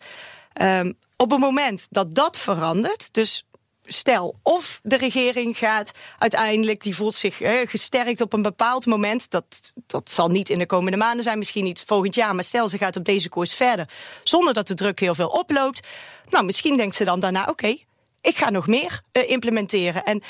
Um, 0.62 0.98
op 1.18 1.32
het 1.32 1.40
moment 1.40 1.88
dat 1.90 2.16
dat 2.16 2.40
verandert, 2.40 3.14
dus 3.14 3.46
stel 3.84 4.40
of 4.44 4.80
de 4.84 4.98
regering 4.98 5.58
gaat 5.58 5.92
uiteindelijk, 6.18 6.84
die 6.84 6.96
voelt 6.96 7.16
zich 7.16 7.42
eh, 7.42 7.68
gesterkt 7.68 8.22
op 8.22 8.34
een 8.34 8.42
bepaald 8.42 8.86
moment, 8.86 9.30
dat, 9.30 9.74
dat 9.88 10.12
zal 10.12 10.30
niet 10.30 10.50
in 10.50 10.60
de 10.60 10.66
komende 10.66 10.98
maanden 10.98 11.24
zijn, 11.24 11.38
misschien 11.38 11.64
niet 11.64 11.84
volgend 11.88 12.16
jaar, 12.16 12.36
maar 12.36 12.44
stel 12.44 12.70
ze 12.70 12.78
gaat 12.78 12.96
op 12.96 13.06
deze 13.06 13.30
koers 13.30 13.54
verder, 13.54 13.90
zonder 14.24 14.54
dat 14.54 14.68
de 14.68 14.74
druk 14.74 15.00
heel 15.00 15.16
veel 15.16 15.28
oploopt, 15.28 15.88
nou 16.30 16.46
misschien 16.46 16.78
denkt 16.78 16.96
ze 16.96 17.04
dan 17.04 17.20
daarna, 17.20 17.42
oké, 17.42 17.50
okay, 17.50 17.86
ik 18.22 18.38
ga 18.38 18.50
nog 18.50 18.68
meer 18.68 19.02
uh, 19.14 19.30
implementeren. 19.30 20.04
En 20.04 20.24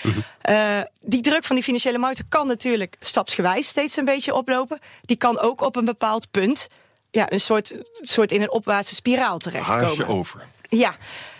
uh, 0.49 0.81
die 0.99 1.21
druk 1.21 1.43
van 1.43 1.55
die 1.55 1.65
financiële 1.65 1.97
markten 1.97 2.27
kan 2.29 2.47
natuurlijk 2.47 2.95
stapsgewijs 2.99 3.67
steeds 3.67 3.97
een 3.97 4.05
beetje 4.05 4.33
oplopen. 4.33 4.79
Die 5.01 5.17
kan 5.17 5.39
ook 5.39 5.61
op 5.61 5.75
een 5.75 5.85
bepaald 5.85 6.31
punt 6.31 6.67
ja, 7.13 7.31
een 7.31 7.39
soort, 7.39 7.73
soort 8.01 8.31
in 8.31 8.41
een 8.41 8.51
opwaartse 8.51 8.95
spiraal 8.95 9.37
terechtkomen. 9.37 9.85
Haasje 9.85 10.07
over. 10.07 10.45
Ja. 10.69 10.95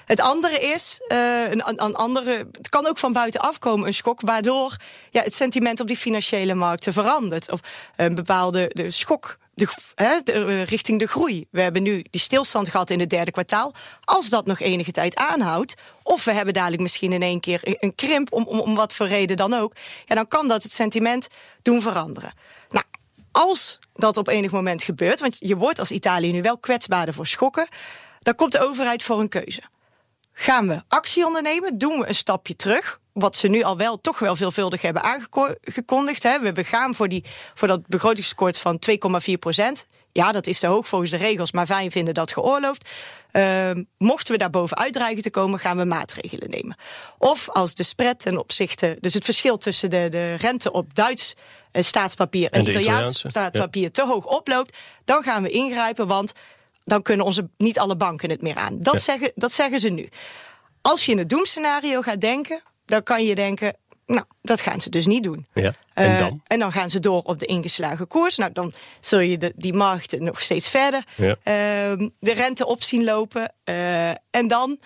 Het 0.06 0.20
andere 0.20 0.60
is, 0.60 1.01
uh, 1.08 1.50
een, 1.50 1.63
een 1.65 1.96
andere, 1.96 2.48
het 2.51 2.70
kan 2.70 2.88
ook 2.88 2.98
van 2.98 3.13
buitenaf 3.13 3.60
komen, 3.60 3.88
een 3.88 3.94
schok, 3.94 4.22
waardoor 4.22 4.75
ja, 5.10 5.22
het 5.22 5.34
sentiment 5.34 5.80
op 5.80 5.88
die 5.88 5.98
financiële 5.98 6.53
markten 6.53 6.94
verandert. 6.94 7.51
Of 7.51 7.60
een 7.96 8.15
bepaalde 8.15 8.70
de 8.74 8.92
schok 8.92 9.38
de, 9.53 9.68
uh, 10.25 10.63
richting 10.63 11.00
de 11.00 11.08
groei. 11.08 11.48
We 11.50 11.62
hebben 11.62 11.84
nu 11.84 12.06
die 12.10 12.22
stilstand 12.22 12.70
gehad 12.70 12.89
in 12.89 13.00
het 13.00 13.10
derde 13.10 13.32
kwartaal. 13.32 13.74
Als 14.03 14.30
dat 14.30 14.46
nog 14.46 14.60
enige 14.60 14.92
tijd 14.92 15.15
aanhoudt, 15.15 15.75
of 16.03 16.24
we 16.24 16.32
hebben 16.32 16.53
dadelijk 16.53 16.82
misschien 16.82 17.13
in 17.13 17.22
één 17.22 17.39
keer 17.39 17.60
een, 17.63 17.77
een 17.80 17.96
krimp, 17.96 18.34
om, 18.34 18.44
om, 18.44 18.60
om 18.60 18.75
wat 18.75 18.94
voor 18.94 19.08
reden 19.08 19.38
dan 19.38 19.53
ook, 19.53 19.74
ja, 20.06 20.15
dan 20.15 20.27
kan 20.27 20.48
dat 20.48 20.63
het 20.63 20.72
sentiment 20.72 21.27
doen 21.62 21.82
veranderen. 21.82 22.34
Nou, 22.70 22.86
als 23.32 23.80
dat 23.94 24.18
op 24.18 24.28
enig 24.28 24.52
moment 24.52 24.84
gebeurt, 24.84 25.20
want 25.20 25.36
je 25.40 25.56
wordt 25.56 25.80
als 25.80 25.92
Italië 25.92 26.32
nu 26.32 26.42
wel 26.42 26.58
kwetsbaarder 26.58 27.14
voor 27.14 27.28
schokken, 27.28 27.68
dan 28.20 28.36
komt 28.36 28.52
de 28.52 28.60
overheid 28.60 29.04
voor 29.04 29.20
een 29.20 29.30
keuze. 29.30 29.62
Gaan 30.34 30.68
we 30.68 30.82
actie 30.88 31.26
ondernemen? 31.26 31.78
Doen 31.78 32.00
we 32.00 32.08
een 32.08 32.16
stapje 32.16 32.56
terug? 32.56 33.00
Wat 33.14 33.36
ze 33.36 33.48
nu 33.48 33.64
al 33.64 33.78
wel 33.78 34.02
toch 34.02 34.20
wel 34.20 34.36
veelvuldig 34.36 34.82
hebben 34.82 35.04
aangekondigd. 35.04 36.24
Hè? 36.24 36.54
We 36.54 36.64
gaan 36.64 36.96
voor, 36.96 37.08
die, 37.08 37.24
voor 37.54 37.68
dat 37.68 37.88
begrotingstekort 37.88 38.58
van 38.58 38.80
2,4 38.90 39.34
procent. 39.40 39.88
Ja, 40.13 40.32
dat 40.32 40.48
is 40.48 40.60
te 40.60 40.67
hoog 40.67 40.88
volgens 40.88 41.12
de 41.12 41.17
regels, 41.17 41.51
maar 41.51 41.65
wij 41.65 41.91
vinden 41.91 42.13
dat 42.13 42.32
geoorloofd. 42.32 42.89
Ehm, 43.32 43.84
mochten 43.98 44.34
we 44.34 44.39
daar 44.39 44.50
bovenuit 44.50 44.93
dreigen 44.93 45.24
te 45.24 45.29
komen, 45.29 45.60
gaan 45.60 45.77
we 45.77 45.86
maatregelen 45.86 46.50
nemen. 46.50 46.75
Of 47.17 47.50
als 47.50 47.74
de 47.74 47.84
spread 47.84 48.20
ten 48.20 48.38
opzichte, 48.38 48.98
dus 49.00 49.13
het 49.13 49.25
verschil 49.25 49.58
tussen 49.58 49.89
de, 49.89 50.08
de 50.10 50.34
rente 50.34 50.72
op 50.72 50.96
Duits 50.96 51.36
eh, 51.72 51.84
staatspapier 51.84 52.51
en, 52.51 52.62
Italiaans 52.62 52.86
Italiaanse, 52.88 53.29
staatspapier 53.29 53.91
te 53.91 54.05
hoog 54.05 54.25
oploopt, 54.25 54.77
dan 55.05 55.24
gaan 55.24 55.43
we 55.43 55.50
ingrijpen, 55.50 56.08
want 56.08 56.34
dan 56.84 57.01
kunnen 57.01 57.25
onze 57.25 57.50
niet 57.58 57.79
alle 57.79 57.96
banken 57.96 58.29
het 58.29 58.41
meer 58.41 58.55
aan. 58.55 58.77
Dat, 58.82 58.93
Ja. 58.93 59.00
zeggen, 59.00 59.32
dat 59.36 59.51
zeggen 59.51 59.79
ze 59.79 59.89
nu. 59.89 60.10
Als 60.82 61.05
je 61.05 61.12
in 61.12 61.17
het 61.17 61.29
doemscenario 61.29 62.01
gaat 62.01 62.22
denken, 62.22 62.62
dan 62.86 63.03
kan 63.03 63.25
je 63.25 63.36
denken, 63.36 63.75
nou, 64.05 64.25
dat 64.41 64.62
gaan 64.62 64.81
ze 64.81 64.89
dus 64.89 65.05
niet 65.05 65.24
doen. 65.24 65.45
Ja. 65.53 65.74
En 65.93 66.12
Eh, 66.13 66.17
dan? 66.19 66.41
en 66.48 66.60
dan 66.60 66.72
gaan 66.72 66.89
ze 66.89 67.00
door 67.00 67.22
op 67.22 67.39
de 67.39 67.45
ingeslagen 67.45 68.07
koers. 68.07 68.38
Nou, 68.38 68.51
dan 68.51 68.74
zul 69.01 69.19
je 69.19 69.38
de, 69.38 69.53
die 69.55 69.74
markten 69.74 70.24
nog 70.24 70.41
steeds 70.41 70.69
verder 70.69 71.03
Ja. 71.15 71.36
ehm, 71.43 72.10
de 72.19 72.33
rente 72.33 72.65
op 72.65 72.83
zien 72.83 73.03
lopen. 73.03 73.53
Eh, 73.63 74.10
en 74.10 74.48
dan 74.48 74.79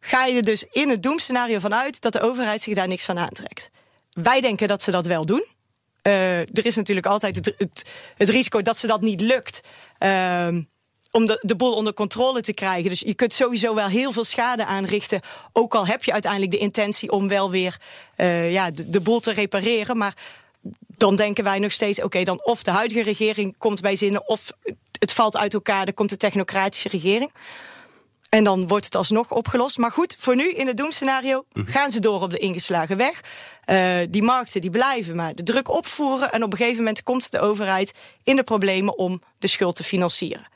ga 0.00 0.24
je 0.24 0.36
er 0.36 0.42
dus 0.44 0.64
in 0.70 0.88
het 0.88 1.02
doemscenario 1.02 1.58
vanuit 1.58 2.00
dat 2.00 2.12
de 2.12 2.20
overheid 2.20 2.60
zich 2.60 2.74
daar 2.74 2.88
niks 2.88 3.04
van 3.04 3.18
aantrekt. 3.18 3.70
Wij 4.10 4.40
denken 4.40 4.68
dat 4.68 4.82
ze 4.82 4.90
dat 4.90 5.06
wel 5.06 5.26
doen. 5.26 5.44
Eh, 6.02 6.38
er 6.40 6.66
is 6.66 6.76
natuurlijk 6.76 7.06
altijd 7.06 7.36
het, 7.36 7.54
het, 7.58 7.90
het 8.16 8.28
risico 8.28 8.62
dat 8.62 8.76
ze 8.76 8.86
dat 8.86 9.00
niet 9.00 9.20
lukt. 9.20 9.60
Om 11.16 11.26
de, 11.26 11.38
de 11.40 11.56
boel 11.56 11.74
onder 11.74 11.94
controle 11.94 12.40
te 12.40 12.54
krijgen. 12.54 12.88
Dus 12.88 13.00
je 13.00 13.14
kunt 13.14 13.32
sowieso 13.32 13.74
wel 13.74 13.86
heel 13.86 14.12
veel 14.12 14.24
schade 14.24 14.64
aanrichten. 14.64 15.20
Ook 15.52 15.74
al 15.74 15.86
heb 15.86 16.04
je 16.04 16.12
uiteindelijk 16.12 16.52
de 16.52 16.58
intentie 16.58 17.10
om 17.10 17.28
wel 17.28 17.50
weer 17.50 17.80
eh, 18.16 18.52
ja, 18.52 18.70
de, 18.70 18.90
de 18.90 19.00
boel 19.00 19.20
te 19.20 19.32
repareren. 19.32 19.96
Maar 19.96 20.16
dan 20.96 21.16
denken 21.16 21.44
wij 21.44 21.58
nog 21.58 21.72
steeds: 21.72 22.02
oké, 22.02 22.22
dan 22.22 22.44
of 22.44 22.62
de 22.62 22.70
huidige 22.70 23.02
regering 23.02 23.54
komt 23.58 23.80
bij 23.80 23.96
zinnen, 23.96 24.28
of 24.28 24.52
het 24.98 25.12
valt 25.12 25.36
uit 25.36 25.54
elkaar, 25.54 25.84
dan 25.84 25.94
komt 25.94 26.10
de 26.10 26.16
technocratische 26.16 26.88
regering. 26.88 27.32
En 28.28 28.44
dan 28.44 28.68
wordt 28.68 28.84
het 28.84 28.94
alsnog 28.94 29.32
opgelost. 29.32 29.78
Maar 29.78 29.92
goed, 29.92 30.16
voor 30.18 30.36
nu 30.36 30.52
in 30.52 30.66
het 30.66 30.76
doemscenario 30.76 31.44
gaan 31.52 31.90
ze 31.90 32.00
door 32.00 32.22
op 32.22 32.30
de 32.30 32.38
ingeslagen 32.38 32.96
weg. 32.96 33.20
Eh, 33.64 33.98
die 34.10 34.22
markten 34.22 34.60
die 34.60 34.70
blijven 34.70 35.16
maar 35.16 35.34
de 35.34 35.42
druk 35.42 35.68
opvoeren. 35.68 36.32
En 36.32 36.42
op 36.42 36.52
een 36.52 36.58
gegeven 36.58 36.78
moment 36.78 37.02
komt 37.02 37.30
de 37.30 37.40
overheid 37.40 37.92
in 38.22 38.36
de 38.36 38.42
problemen 38.42 38.98
om 38.98 39.22
de 39.38 39.46
schuld 39.46 39.76
te 39.76 39.84
financieren. 39.84 40.52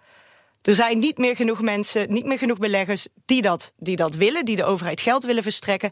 Er 0.62 0.74
zijn 0.74 0.98
niet 0.98 1.18
meer 1.18 1.36
genoeg 1.36 1.60
mensen, 1.60 2.12
niet 2.12 2.24
meer 2.24 2.38
genoeg 2.38 2.58
beleggers 2.58 3.08
die 3.24 3.42
dat, 3.42 3.72
die 3.76 3.96
dat 3.96 4.14
willen, 4.14 4.44
die 4.44 4.56
de 4.56 4.64
overheid 4.64 5.00
geld 5.00 5.24
willen 5.24 5.42
verstrekken. 5.42 5.90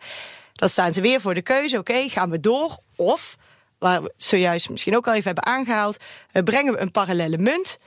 Dan 0.52 0.68
staan 0.68 0.92
ze 0.92 1.00
weer 1.00 1.20
voor 1.20 1.34
de 1.34 1.42
keuze: 1.42 1.78
oké, 1.78 2.08
gaan 2.08 2.30
we 2.30 2.40
door? 2.40 2.78
Of, 2.96 3.36
waar 3.78 4.02
we 4.02 4.12
zojuist 4.16 4.70
misschien 4.70 4.96
ook 4.96 5.06
al 5.06 5.12
even 5.12 5.24
hebben 5.24 5.46
aangehaald, 5.46 5.96
eh, 6.32 6.42
brengen 6.42 6.72
we 6.72 6.78
een 6.78 6.90
parallele 6.90 7.38
munt 7.38 7.78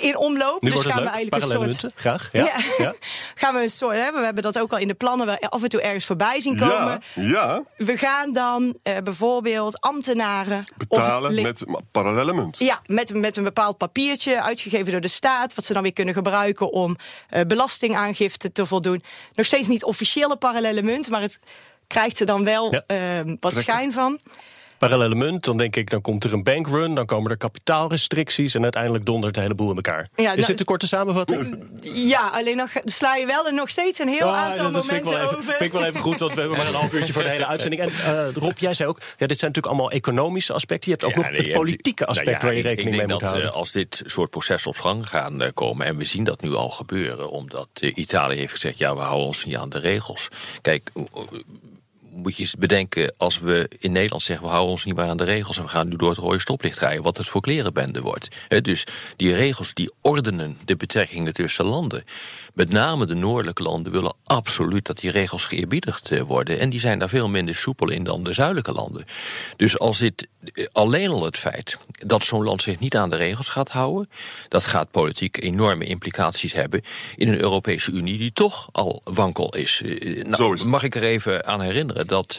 in 0.00 0.16
omloop. 0.16 0.62
Nu 0.62 0.70
dus 0.70 0.82
wordt 0.82 0.84
het 0.88 0.92
gaan 0.98 1.04
we 1.04 1.10
eigenlijk 1.10 1.30
Parallele 1.30 1.66
een 1.66 1.72
soort. 1.72 1.82
munten, 1.82 2.00
graag. 2.00 2.28
Ja. 2.32 2.42
Ja. 2.78 2.84
Ja. 2.84 2.94
gaan 3.34 3.54
we 3.54 3.60
een 3.62 3.68
soort. 3.68 3.96
Hè, 3.96 4.12
we 4.12 4.24
hebben 4.24 4.42
dat 4.42 4.58
ook 4.58 4.72
al 4.72 4.78
in 4.78 4.88
de 4.88 4.94
plannen 4.94 5.26
wel 5.26 5.36
af 5.38 5.62
en 5.62 5.68
toe 5.68 5.80
ergens 5.80 6.04
voorbij 6.04 6.40
zien 6.40 6.58
komen. 6.58 7.00
ja. 7.14 7.62
We 7.76 7.96
gaan 7.96 8.32
dan 8.32 8.78
eh, 8.82 8.96
bijvoorbeeld 9.04 9.80
ambtenaren 9.80 10.64
Betalen 10.76 11.42
met 11.42 11.64
parallele 11.90 12.32
munt. 12.32 12.58
ja, 12.58 12.80
met, 12.86 13.14
met 13.14 13.36
een 13.36 13.44
bepaald 13.44 13.78
papiertje 13.78 14.42
uitgegeven 14.42 14.92
door 14.92 15.00
de 15.00 15.08
staat, 15.08 15.54
wat 15.54 15.64
ze 15.64 15.72
dan 15.72 15.82
weer 15.82 15.92
kunnen 15.92 16.14
gebruiken 16.14 16.72
om 16.72 16.96
eh, 17.28 17.40
belastingaangifte 17.46 18.52
te 18.52 18.66
voldoen. 18.66 19.02
Nog 19.32 19.46
steeds 19.46 19.68
niet 19.68 19.84
officiële 19.84 20.36
parallele 20.36 20.82
munt, 20.82 21.08
maar 21.08 21.20
het 21.22 21.40
krijgt 21.86 22.20
er 22.20 22.26
dan 22.26 22.44
wel 22.44 22.72
Ja. 22.72 22.82
eh, 22.86 23.32
wat 23.40 23.52
schijn 23.52 23.92
van. 23.92 24.20
Parallele 24.88 25.14
munt, 25.14 25.44
dan 25.44 25.56
denk 25.56 25.76
ik, 25.76 25.90
dan 25.90 26.00
komt 26.00 26.24
er 26.24 26.32
een 26.32 26.42
bankrun, 26.42 26.94
dan 26.94 27.06
komen 27.06 27.30
er 27.30 27.36
kapitaalrestricties 27.36 28.54
en 28.54 28.62
uiteindelijk 28.62 29.04
dondert 29.04 29.34
de 29.34 29.40
hele 29.40 29.54
boel 29.54 29.70
in 29.70 29.76
elkaar. 29.76 30.08
Ja, 30.16 30.30
Is 30.30 30.36
nou, 30.36 30.46
dit 30.46 30.58
de 30.58 30.64
korte 30.64 30.86
samenvatting? 30.86 31.58
Ja, 31.80 32.28
alleen 32.28 32.56
nog 32.56 32.70
sla 32.84 33.16
je 33.16 33.26
wel 33.26 33.46
er 33.46 33.54
nog 33.54 33.68
steeds 33.68 33.98
een 33.98 34.08
heel 34.08 34.26
Ah, 34.34 34.38
aantal 34.38 34.72
dat 34.72 34.86
vind 34.86 34.98
ik, 34.98 35.04
momenten 35.04 35.10
wel 35.12 35.22
even, 35.22 35.36
over. 35.38 35.44
vind 35.56 35.60
ik 35.60 35.72
wel 35.72 35.84
even 35.84 36.00
goed, 36.00 36.18
want 36.20 36.34
we 36.34 36.40
hebben 36.40 36.58
maar 36.58 36.66
een 36.66 36.74
half 36.74 36.92
uurtje 36.92 37.12
voor 37.12 37.22
de 37.22 37.28
hele 37.28 37.46
uitzending. 37.46 37.82
En 37.82 37.88
eh, 37.88 38.32
Rob, 38.34 38.58
jij 38.58 38.74
zei 38.74 38.88
ook, 38.88 38.98
ja, 38.98 39.26
dit 39.26 39.38
zijn 39.38 39.50
natuurlijk 39.50 39.66
allemaal 39.66 39.90
economische 39.90 40.52
aspecten. 40.52 40.90
Je 40.90 40.96
hebt 40.98 41.04
ook 41.04 41.10
Ja, 41.24 41.30
nog 41.30 41.30
nee, 41.38 41.48
het 41.48 41.52
politieke 41.58 42.06
aspect 42.06 42.26
nou 42.30 42.38
ja, 42.38 42.44
waar 42.46 42.52
je 42.54 42.58
ik- 42.60 42.64
rekening 42.66 42.94
ik 42.94 42.96
mee 42.98 43.06
denk 43.06 43.10
moet 43.10 43.20
dat, 43.20 43.28
houden. 43.30 43.50
eh, 43.50 43.56
als 43.56 43.72
dit 43.72 44.02
soort 44.06 44.30
processen 44.30 44.70
op 44.70 44.78
gang 44.78 45.08
gaan 45.08 45.42
eh, 45.42 45.48
komen, 45.54 45.86
en 45.86 45.96
we 45.96 46.04
zien 46.04 46.24
dat 46.24 46.42
nu 46.42 46.54
al 46.54 46.70
gebeuren, 46.70 47.30
omdat 47.30 47.68
Italië 47.94 48.36
heeft 48.38 48.52
gezegd: 48.52 48.78
ja, 48.78 48.94
we 48.94 49.00
houden 49.00 49.26
ons 49.26 49.44
niet 49.44 49.56
aan 49.56 49.68
de 49.68 49.78
regels. 49.78 50.28
Kijk, 50.62 50.90
moet 52.14 52.36
je 52.36 52.42
eens 52.42 52.54
bedenken, 52.54 53.14
als 53.16 53.38
we 53.38 53.70
in 53.78 53.92
Nederland 53.92 54.22
zeggen: 54.22 54.44
we 54.44 54.50
houden 54.50 54.72
ons 54.72 54.84
niet 54.84 54.96
meer 54.96 55.04
aan 55.04 55.16
de 55.16 55.24
regels 55.24 55.56
en 55.56 55.62
we 55.62 55.68
gaan 55.68 55.88
nu 55.88 55.96
door 55.96 56.08
het 56.08 56.18
rode 56.18 56.38
stoplicht 56.38 56.78
rijden, 56.78 57.02
wat 57.02 57.16
het 57.16 57.28
voor 57.28 57.40
klerenbende 57.40 58.00
wordt. 58.00 58.28
Dus 58.60 58.86
die 59.16 59.34
regels 59.34 59.74
die 59.74 59.92
ordenen 60.00 60.58
de 60.64 60.76
betrekkingen 60.76 61.32
tussen 61.32 61.64
landen. 61.64 62.04
Met 62.54 62.70
name 62.70 63.06
de 63.06 63.14
noordelijke 63.14 63.62
landen 63.62 63.92
willen 63.92 64.14
absoluut 64.24 64.86
dat 64.86 65.00
die 65.00 65.10
regels 65.10 65.44
geëerbiedigd 65.44 66.10
eh, 66.10 66.20
worden. 66.20 66.58
En 66.58 66.70
die 66.70 66.80
zijn 66.80 66.98
daar 66.98 67.08
veel 67.08 67.28
minder 67.28 67.54
soepel 67.54 67.90
in 67.90 68.04
dan 68.04 68.24
de 68.24 68.32
zuidelijke 68.32 68.72
landen. 68.72 69.04
Dus 69.56 69.78
als 69.78 69.98
dit 69.98 70.28
eh, 70.54 70.66
alleen 70.72 71.10
al 71.10 71.24
het 71.24 71.36
feit 71.36 71.78
dat 72.06 72.24
zo'n 72.24 72.42
land 72.44 72.62
zich 72.62 72.78
niet 72.78 72.96
aan 72.96 73.10
de 73.10 73.16
regels 73.16 73.48
gaat 73.48 73.68
houden, 73.68 74.10
dat 74.48 74.64
gaat 74.64 74.90
politiek 74.90 75.42
enorme 75.42 75.84
implicaties 75.84 76.52
hebben 76.52 76.82
in 77.16 77.28
een 77.28 77.40
Europese 77.40 77.90
Unie 77.90 78.18
die 78.18 78.32
toch 78.32 78.68
al 78.72 79.00
wankel 79.04 79.54
is. 79.54 79.82
Eh, 79.84 80.24
Nou, 80.24 80.54
is 80.54 80.62
mag 80.62 80.82
ik 80.82 80.94
er 80.94 81.02
even 81.02 81.46
aan 81.46 81.60
herinneren 81.60 82.06
dat 82.06 82.38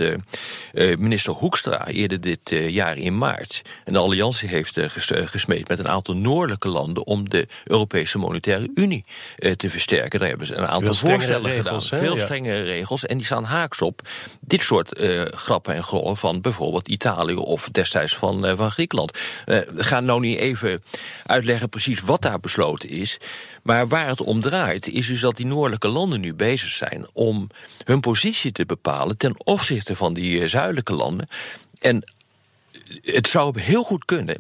minister 0.98 1.34
Hoekstra 1.34 1.88
eerder 1.88 2.22
dit 2.22 2.50
jaar 2.50 2.98
in 2.98 3.18
maart 3.18 3.62
een 3.86 3.96
alliantie 3.96 4.50
heeft 4.50 4.80
ges- 4.80 5.12
gesmeed 5.14 5.68
met 5.68 5.80
een 5.80 5.88
aantal 5.88 6.16
noordelijke 6.16 6.68
landen 6.68 7.06
om 7.06 7.30
de 7.30 7.48
Europese 7.64 8.18
Monetaire 8.18 8.70
Unie 8.74 9.06
te 9.58 9.70
versterken. 9.70 10.05
Daar 10.12 10.30
hebben 10.30 10.48
ze 10.48 10.56
een 10.56 10.68
aantal 10.68 10.94
strengere 10.94 11.20
voorstellen 11.22 11.52
regels, 11.52 11.86
gedaan. 11.90 12.04
Veel 12.04 12.16
Ja. 12.16 12.22
strengere 12.24 12.64
regels. 12.64 13.06
En 13.06 13.18
die 13.18 13.26
staan 13.26 13.44
haaks 13.44 13.82
op 13.82 14.02
dit 14.40 14.62
soort 14.62 14.94
eh, 14.94 15.22
grappen 15.26 15.76
en 15.76 15.84
grollen 15.84 16.18
van 16.18 16.42
bijvoorbeeld 16.42 16.88
Italië 16.88 17.36
of 17.36 17.70
destijds 17.72 18.16
van, 18.16 18.46
eh, 18.46 18.58
van 18.58 18.72
Griekenland. 18.72 19.18
We 19.46 19.66
gaan 19.84 20.06
nou 20.06 20.20
niet 20.20 20.38
even 20.38 20.84
uitleggen 21.26 21.70
precies 21.70 22.02
wat 22.02 22.22
daar 22.22 22.40
besloten 22.40 22.90
is. 22.90 23.18
Maar 23.64 23.88
waar 23.88 24.08
het 24.08 24.22
om 24.22 24.42
draait, 24.42 24.88
is 24.88 25.08
dus 25.08 25.20
dat 25.20 25.38
die 25.38 25.46
noordelijke 25.46 25.88
landen 25.88 26.20
nu 26.20 26.34
bezig 26.34 26.70
zijn 26.70 27.06
om 27.14 27.50
hun 27.84 28.00
positie 28.00 28.52
te 28.52 28.66
bepalen 28.66 29.18
ten 29.18 29.46
opzichte 29.46 29.96
van 29.96 30.14
die 30.14 30.48
zuidelijke 30.48 30.94
landen. 30.94 31.28
En 31.80 32.14
het 33.04 33.28
zou 33.28 33.60
heel 33.62 33.84
goed 33.84 34.06
kunnen 34.06 34.38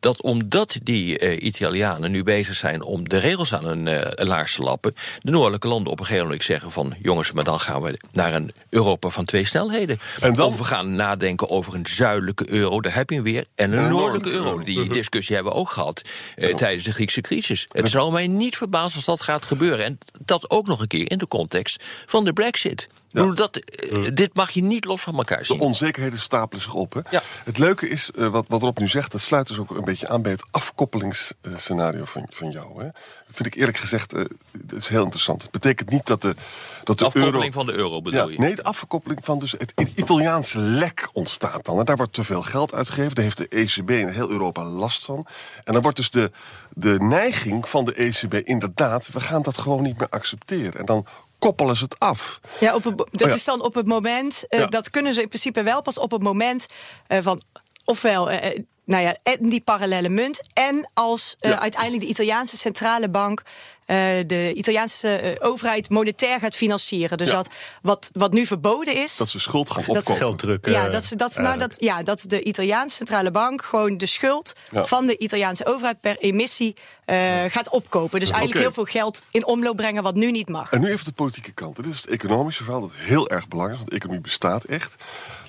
dat 0.00 0.22
omdat 0.22 0.76
die 0.82 1.18
eh, 1.18 1.42
Italianen 1.46 2.10
nu 2.10 2.22
bezig 2.22 2.54
zijn 2.54 2.82
om 2.82 3.08
de 3.08 3.18
regels 3.18 3.54
aan 3.54 3.64
hun 3.64 3.88
eh, 3.88 4.26
laars 4.26 4.54
te 4.54 4.62
lappen, 4.62 4.94
de 5.18 5.30
noordelijke 5.30 5.68
landen 5.68 5.92
op 5.92 5.98
een 5.98 6.04
gegeven 6.04 6.26
moment 6.26 6.44
zeggen 6.44 6.72
van 6.72 6.94
jongens, 7.02 7.32
maar 7.32 7.44
dan 7.44 7.60
gaan 7.60 7.82
we 7.82 7.98
naar 8.12 8.34
een 8.34 8.52
Europa 8.70 9.08
van 9.08 9.24
twee 9.24 9.44
snelheden. 9.44 9.98
En 10.20 10.34
dan- 10.34 10.46
Of 10.48 10.58
we 10.58 10.64
gaan 10.64 10.94
nadenken 10.94 11.50
over 11.50 11.74
een 11.74 11.86
zuidelijke 11.86 12.50
euro, 12.50 12.80
daar 12.80 12.94
heb 12.94 13.08
je 13.08 13.14
hem 13.14 13.24
weer, 13.24 13.46
en 13.54 13.72
een 13.72 13.88
noordelijke 13.88 14.30
euro. 14.30 14.62
Die 14.62 14.88
discussie 14.88 15.34
hebben 15.34 15.52
we 15.52 15.58
ook 15.58 15.70
gehad 15.70 16.02
eh, 16.36 16.54
tijdens 16.54 16.84
de 16.84 16.92
Griekse 16.92 17.20
crisis. 17.20 17.66
Het 17.72 17.90
zou 17.90 18.12
mij 18.12 18.26
niet 18.26 18.56
verbazen 18.56 18.96
als 18.96 19.04
dat 19.04 19.20
gaat 19.20 19.44
gebeuren. 19.44 19.84
En 19.84 19.98
dat 20.24 20.50
ook 20.50 20.66
nog 20.66 20.80
een 20.80 20.86
keer 20.86 21.10
in 21.10 21.18
de 21.18 21.28
context 21.28 21.84
van 22.06 22.24
de 22.24 22.32
brexit. 22.32 22.88
Dat, 23.10 23.56
eh, 23.56 24.08
Dit 24.14 24.34
mag 24.34 24.50
je 24.50 24.62
niet 24.62 24.84
los 24.84 25.02
van 25.02 25.16
elkaar 25.16 25.38
De 25.38 25.44
zien. 25.44 25.60
onzekerheden 25.60 26.18
stapelen 26.18 26.62
zich 26.62 26.74
op. 26.74 26.92
Hè? 26.92 27.00
Ja. 27.10 27.22
Het 27.44 27.58
leuke 27.58 27.88
is, 27.88 28.10
eh, 28.10 28.26
wat, 28.28 28.44
wat 28.48 28.62
Rob 28.62 28.78
nu 28.78 28.88
zegt, 28.88 29.12
dat 29.12 29.20
sluit 29.20 29.48
dus 29.48 29.58
ook 29.58 29.70
een 29.70 29.84
beetje 29.84 30.08
aan 30.08 30.22
bij 30.22 30.32
het 30.32 30.44
afkoppelingsscenario 30.50 32.04
van, 32.04 32.26
van 32.30 32.50
jou. 32.50 32.78
Hè? 32.78 32.84
Dat 33.26 33.36
vind 33.36 33.46
ik 33.46 33.54
eerlijk 33.54 33.76
gezegd 33.76 34.12
eh, 34.12 34.24
dat 34.52 34.78
is 34.78 34.88
heel 34.88 35.02
interessant. 35.02 35.42
Het 35.42 35.50
betekent 35.50 35.90
niet 35.90 36.06
dat 36.06 36.22
de, 36.22 36.34
dat 36.84 36.98
de 36.98 37.04
Afkoppeling 37.04 37.42
euro... 37.42 37.50
van 37.50 37.66
de 37.66 37.72
euro 37.72 38.02
bedoel 38.02 38.26
Ja, 38.28 38.32
je? 38.32 38.38
nee, 38.38 38.54
de 38.54 38.62
afkoppeling 38.62 39.24
van 39.24 39.38
dus 39.38 39.52
het 39.52 39.72
Italiaanse 39.94 40.58
lek 40.58 41.08
ontstaat 41.12 41.64
dan. 41.64 41.78
En 41.78 41.84
daar 41.84 41.96
wordt 41.96 42.12
te 42.12 42.24
veel 42.24 42.42
geld 42.42 42.74
uitgegeven. 42.74 43.14
Daar 43.14 43.24
heeft 43.24 43.36
de 43.38 43.48
ECB 43.48 43.90
in 43.90 44.08
heel 44.08 44.30
Europa 44.30 44.64
last 44.64 45.04
van. 45.04 45.26
En 45.64 45.72
dan 45.72 45.82
wordt 45.82 45.96
dus 45.96 46.10
de, 46.10 46.30
de 46.74 46.96
neiging 47.00 47.68
van 47.68 47.84
de 47.84 47.94
ECB 47.94 48.34
inderdaad... 48.34 49.08
we 49.12 49.20
gaan 49.20 49.42
dat 49.42 49.58
gewoon 49.58 49.82
niet 49.82 49.98
meer 49.98 50.08
accepteren. 50.08 50.80
En 50.80 50.86
dan 50.86 51.06
koppelen 51.38 51.76
ze 51.76 51.84
het 51.84 51.98
af. 51.98 52.40
Ja, 52.60 52.74
op 52.74 52.84
het, 52.84 52.96
dat 52.96 53.28
Oh 53.28 53.34
is 53.34 53.44
dan 53.44 53.62
op 53.62 53.74
het 53.74 53.86
moment. 53.86 54.44
eh, 54.48 54.58
Ja. 54.60 54.66
Dat 54.66 54.90
kunnen 54.90 55.14
ze 55.14 55.22
in 55.22 55.28
principe 55.28 55.62
wel 55.62 55.82
pas 55.82 55.98
op 55.98 56.10
het 56.10 56.22
moment 56.22 56.66
eh, 57.06 57.18
van. 57.22 57.42
Ofwel, 57.84 58.30
eh, 58.30 58.60
nou 58.84 59.02
ja, 59.02 59.16
en 59.22 59.48
die 59.48 59.60
parallele 59.60 60.08
munt. 60.08 60.40
En 60.52 60.90
als 60.94 61.36
Ja. 61.40 61.58
uiteindelijk 61.60 62.02
de 62.02 62.08
Italiaanse 62.08 62.56
centrale 62.56 63.08
bank. 63.08 63.42
Eh, 63.88 63.96
de 64.26 64.52
Italiaanse 64.54 65.08
eh, 65.16 65.48
overheid 65.48 65.90
monetair 65.90 66.38
gaat 66.40 66.56
financieren. 66.56 67.18
Dus 67.18 67.28
Ja. 67.28 67.34
dat 67.34 67.48
wat, 67.82 68.10
wat 68.12 68.32
nu 68.32 68.46
verboden 68.46 69.02
is. 69.02 69.16
Dat 69.16 69.28
ze 69.28 69.40
schuld 69.40 69.70
gaan 69.70 69.82
Dat- 69.86 69.96
opkopen. 69.96 70.16
Geld 70.16 70.38
drukken. 70.38 70.72
ja, 70.72 70.88
dat, 70.88 71.04
ze, 71.04 71.16
dat, 71.16 71.32
ze- 71.32 71.40
nou, 71.40 71.58
dat, 71.58 71.76
ja, 71.78 72.02
dat 72.02 72.24
de 72.26 72.42
Italiaanse 72.42 72.96
centrale 72.96 73.30
bank 73.30 73.64
gewoon 73.64 73.96
de 73.96 74.06
schuld 74.06 74.52
Ja. 74.70 74.84
van 74.86 75.06
de 75.06 75.18
Italiaanse 75.18 75.66
overheid 75.66 76.00
per 76.00 76.18
emissie 76.18 76.76
eh, 77.04 77.44
gaat 77.48 77.68
opkopen. 77.68 78.20
Dus 78.20 78.28
eigenlijk 78.30 78.60
Oké. 78.60 78.74
heel 78.74 78.84
veel 78.84 79.00
geld 79.00 79.22
in 79.30 79.46
omloop 79.46 79.76
brengen 79.76 80.02
wat 80.02 80.14
nu 80.14 80.30
niet 80.30 80.48
mag. 80.48 80.72
En 80.72 80.80
nu 80.80 80.90
even 80.92 81.04
de 81.04 81.12
politieke 81.12 81.52
kant. 81.52 81.76
Dit 81.76 81.86
is 81.86 81.96
het 81.96 82.06
economische 82.10 82.62
verhaal 82.64 82.80
dat 82.80 82.92
heel 82.94 83.28
erg 83.28 83.48
belangrijk 83.48 83.78
is, 83.80 83.84
want 83.84 83.90
de 83.90 83.96
economie 83.96 84.22
bestaat 84.22 84.64
echt. 84.64 84.94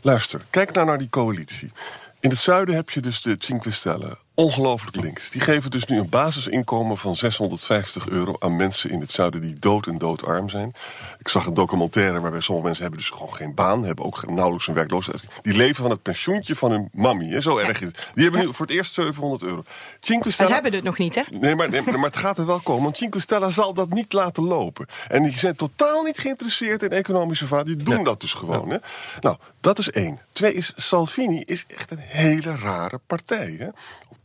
Luister, 0.02 0.42
kijk 0.50 0.72
nou 0.74 0.86
naar 0.88 0.98
die 0.98 1.10
coalitie. 1.10 1.72
In 2.20 2.30
het 2.30 2.40
zuiden 2.40 2.76
heb 2.76 2.90
je 2.90 3.00
dus 3.02 3.22
de 3.22 3.36
Cinque 3.40 3.72
Stelle 3.72 4.18
ongelooflijk 4.40 4.96
links. 4.96 5.30
Die 5.30 5.42
geven 5.42 5.72
dus 5.72 5.86
nu 5.86 5.98
een 5.98 6.10
basisinkomen 6.10 6.98
van 6.98 7.16
650 7.16 8.10
euro 8.10 8.36
aan 8.40 8.56
mensen 8.56 8.90
in 8.90 9.00
het 9.00 9.12
zuiden 9.12 9.42
die 9.42 9.60
dood 9.60 9.88
en 9.88 9.98
doodarm 9.98 10.50
zijn. 10.50 10.74
Ik 11.20 11.28
zag 11.28 11.46
een 11.46 11.54
documentaire 11.54 12.20
waarbij 12.20 12.40
sommige 12.40 12.66
mensen 12.66 12.84
hebben 12.84 13.02
dus 13.02 13.10
gewoon 13.10 13.34
geen 13.34 13.54
baan, 13.54 13.84
hebben 13.84 14.06
ook 14.06 14.30
nauwelijks 14.30 14.68
een 14.68 14.74
werkloosheid. 14.74 15.24
Die 15.42 15.54
leven 15.54 15.82
van 15.82 15.92
het 15.92 16.02
pensioentje 16.02 16.56
van 16.56 16.72
hun 16.72 16.90
mammy. 16.94 17.30
Hè? 17.30 17.42
Zo 17.42 17.58
erg 17.58 17.82
is 17.82 17.88
het. 17.88 18.10
Die 18.14 18.24
hebben 18.24 18.42
nu 18.42 18.54
voor 18.54 18.66
het 18.66 18.76
eerst 18.76 18.94
700 18.94 19.44
euro. 19.44 19.62
Cinque 20.00 20.32
Stella, 20.32 20.48
ze 20.48 20.54
hebben 20.54 20.74
het 20.74 20.84
nog 20.84 20.98
niet, 20.98 21.16
hè? 21.16 21.22
Nee, 21.32 21.56
maar, 21.56 21.70
nee, 21.70 21.82
maar 21.82 22.00
het 22.00 22.18
gaat 22.18 22.38
er 22.38 22.46
wel 22.46 22.60
komen. 22.60 22.84
Want 22.84 22.98
Cinque 22.98 23.20
Stella 23.20 23.50
zal 23.50 23.74
dat 23.74 23.90
niet 23.90 24.14
laten 24.14 24.44
lopen. 24.44 24.86
En 25.08 25.24
die 25.24 25.34
zijn 25.34 25.56
totaal 25.56 26.04
niet 26.04 26.20
geïnteresseerd 26.20 26.84
in 26.84 26.90
economische 26.90 27.48
vaart. 27.48 27.66
Die 27.66 27.76
doen 27.76 28.04
dat 28.04 28.22
dus 28.22 28.34
gewoon. 28.34 28.70
Hè? 28.70 28.78
Nou, 29.20 29.38
dat 29.62 29.80
is 29.80 29.90
één. 29.90 30.20
Twee 30.32 30.54
is, 30.54 30.74
Salvini 30.76 31.42
is 31.46 31.66
echt 31.68 31.92
een 31.92 32.00
hele 32.00 32.56
rare 32.56 33.00
partij. 33.08 33.56
Hè? 33.60 33.68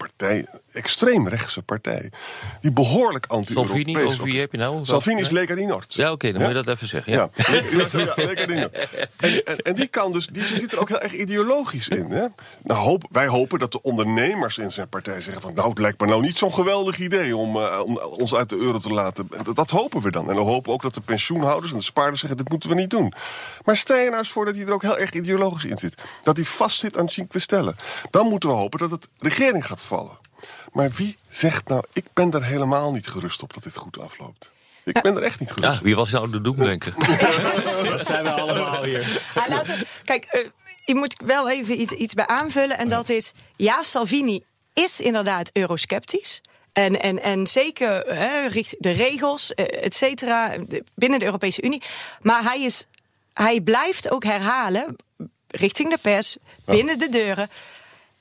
Partij, 0.04 0.46
extreem 0.72 1.28
rechtse 1.28 1.62
partij. 1.62 2.10
Die 2.60 2.72
behoorlijk 2.72 3.26
anti-Europees 3.26 3.84
Salvini, 3.84 4.22
wie 4.22 4.34
is. 4.34 4.40
heb 4.40 4.52
je 4.52 4.58
nou? 4.58 4.84
Salvini 4.84 5.20
is? 5.20 5.30
Lega 5.30 5.54
di 5.54 5.66
Nord. 5.66 5.94
Ja, 5.94 6.12
oké, 6.12 6.32
dan 6.32 6.40
moet 6.40 6.50
je 6.50 6.62
dat 6.62 6.68
even 6.68 6.88
zeggen. 6.88 7.12
Ja. 7.12 7.28
Ja, 7.34 7.52
ja, 7.92 7.98
ja, 7.98 8.12
Lega 8.16 8.46
di 8.46 8.54
Nord. 8.54 8.88
En, 9.16 9.44
en, 9.44 9.58
en 9.58 9.74
die 9.74 9.86
kan 9.86 10.12
dus, 10.12 10.26
die 10.26 10.46
zit 10.46 10.72
er 10.72 10.80
ook 10.80 10.88
heel 10.88 11.00
erg 11.00 11.14
ideologisch 11.14 11.88
in. 11.88 12.10
Hè? 12.10 12.26
Nou, 12.62 12.80
hoop, 12.80 13.04
wij 13.10 13.26
hopen 13.26 13.58
dat 13.58 13.72
de 13.72 13.82
ondernemers 13.82 14.58
in 14.58 14.70
zijn 14.70 14.88
partij 14.88 15.20
zeggen 15.20 15.42
van... 15.42 15.54
nou, 15.54 15.68
het 15.68 15.78
lijkt 15.78 16.00
me 16.00 16.06
nou 16.06 16.22
niet 16.22 16.38
zo'n 16.38 16.54
geweldig 16.54 16.98
idee 16.98 17.36
om, 17.36 17.56
eh, 17.56 17.80
om 17.84 17.98
ons 17.98 18.34
uit 18.34 18.48
de 18.48 18.56
euro 18.56 18.78
te 18.78 18.90
laten. 18.90 19.28
Dat, 19.42 19.56
dat 19.56 19.70
hopen 19.70 20.00
we 20.00 20.10
dan. 20.10 20.30
En 20.30 20.36
we 20.36 20.42
hopen 20.42 20.72
ook 20.72 20.82
dat 20.82 20.94
de 20.94 21.00
pensioenhouders 21.00 21.72
en 21.72 21.78
de 21.78 21.84
spaarders 21.84 22.20
zeggen... 22.20 22.38
dit 22.38 22.48
moeten 22.48 22.68
we 22.68 22.74
niet 22.74 22.90
doen. 22.90 23.12
Maar 23.64 23.76
stel 23.76 23.96
je 23.96 24.04
nou 24.04 24.18
eens 24.18 24.30
voor 24.30 24.44
dat 24.44 24.54
hij 24.54 24.66
er 24.66 24.72
ook 24.72 24.82
heel 24.82 24.98
erg 24.98 25.12
ideologisch 25.12 25.64
in 25.64 25.78
zit. 25.78 26.02
Dat 26.22 26.36
hij 26.36 26.44
vastzit 26.44 26.98
aan 26.98 27.08
Cinque 27.08 27.38
Stelle. 27.38 27.74
Dan 28.10 28.26
moeten 28.26 28.48
we 28.48 28.54
hopen 28.54 28.78
dat 28.78 28.90
het 28.90 29.08
regering 29.18 29.66
gaat 29.66 29.80
vallen. 29.80 29.93
Maar 30.72 30.90
wie 30.90 31.16
zegt 31.28 31.68
nou, 31.68 31.84
ik 31.92 32.04
ben 32.12 32.32
er 32.32 32.44
helemaal 32.44 32.92
niet 32.92 33.06
gerust 33.08 33.42
op 33.42 33.52
dat 33.54 33.62
dit 33.62 33.76
goed 33.76 33.98
afloopt. 33.98 34.52
Ik 34.84 35.02
ben 35.02 35.16
er 35.16 35.22
echt 35.22 35.40
niet 35.40 35.50
gerust 35.50 35.78
Ja, 35.78 35.84
wie 35.84 35.96
was 35.96 36.10
nou 36.10 36.30
de 36.30 36.40
doemdenker? 36.40 36.94
Dat 37.96 38.06
zijn 38.06 38.24
we 38.24 38.30
allemaal 38.30 38.82
hier. 38.84 39.22
Ah, 39.34 39.48
laten 39.48 39.78
we- 39.78 39.86
kijk, 40.04 40.24
eh, 40.24 40.46
je 40.84 40.94
moet 40.94 41.16
wel 41.24 41.50
even 41.50 41.80
iets, 41.80 41.92
iets 41.92 42.14
bij 42.14 42.26
aanvullen. 42.26 42.78
En 42.78 42.88
dat 42.88 43.08
is, 43.08 43.32
ja, 43.56 43.82
Salvini 43.82 44.44
is 44.72 45.00
inderdaad 45.00 45.50
eurosceptisch. 45.52 46.40
En, 46.72 47.00
en, 47.00 47.22
en 47.22 47.46
zeker 47.46 48.12
richt 48.48 48.74
de 48.78 48.90
regels, 48.90 49.54
eh, 49.54 49.84
et 49.84 49.94
cetera, 49.94 50.54
binnen 50.94 51.18
de 51.18 51.24
Europese 51.24 51.62
Unie. 51.62 51.82
Maar 52.20 52.42
hij, 52.42 52.62
is, 52.62 52.86
hij 53.32 53.60
blijft 53.60 54.10
ook 54.10 54.24
herhalen, 54.24 54.96
richting 55.48 55.90
de 55.90 55.98
pers, 56.00 56.36
binnen 56.64 56.98
de 56.98 57.08
deuren... 57.08 57.50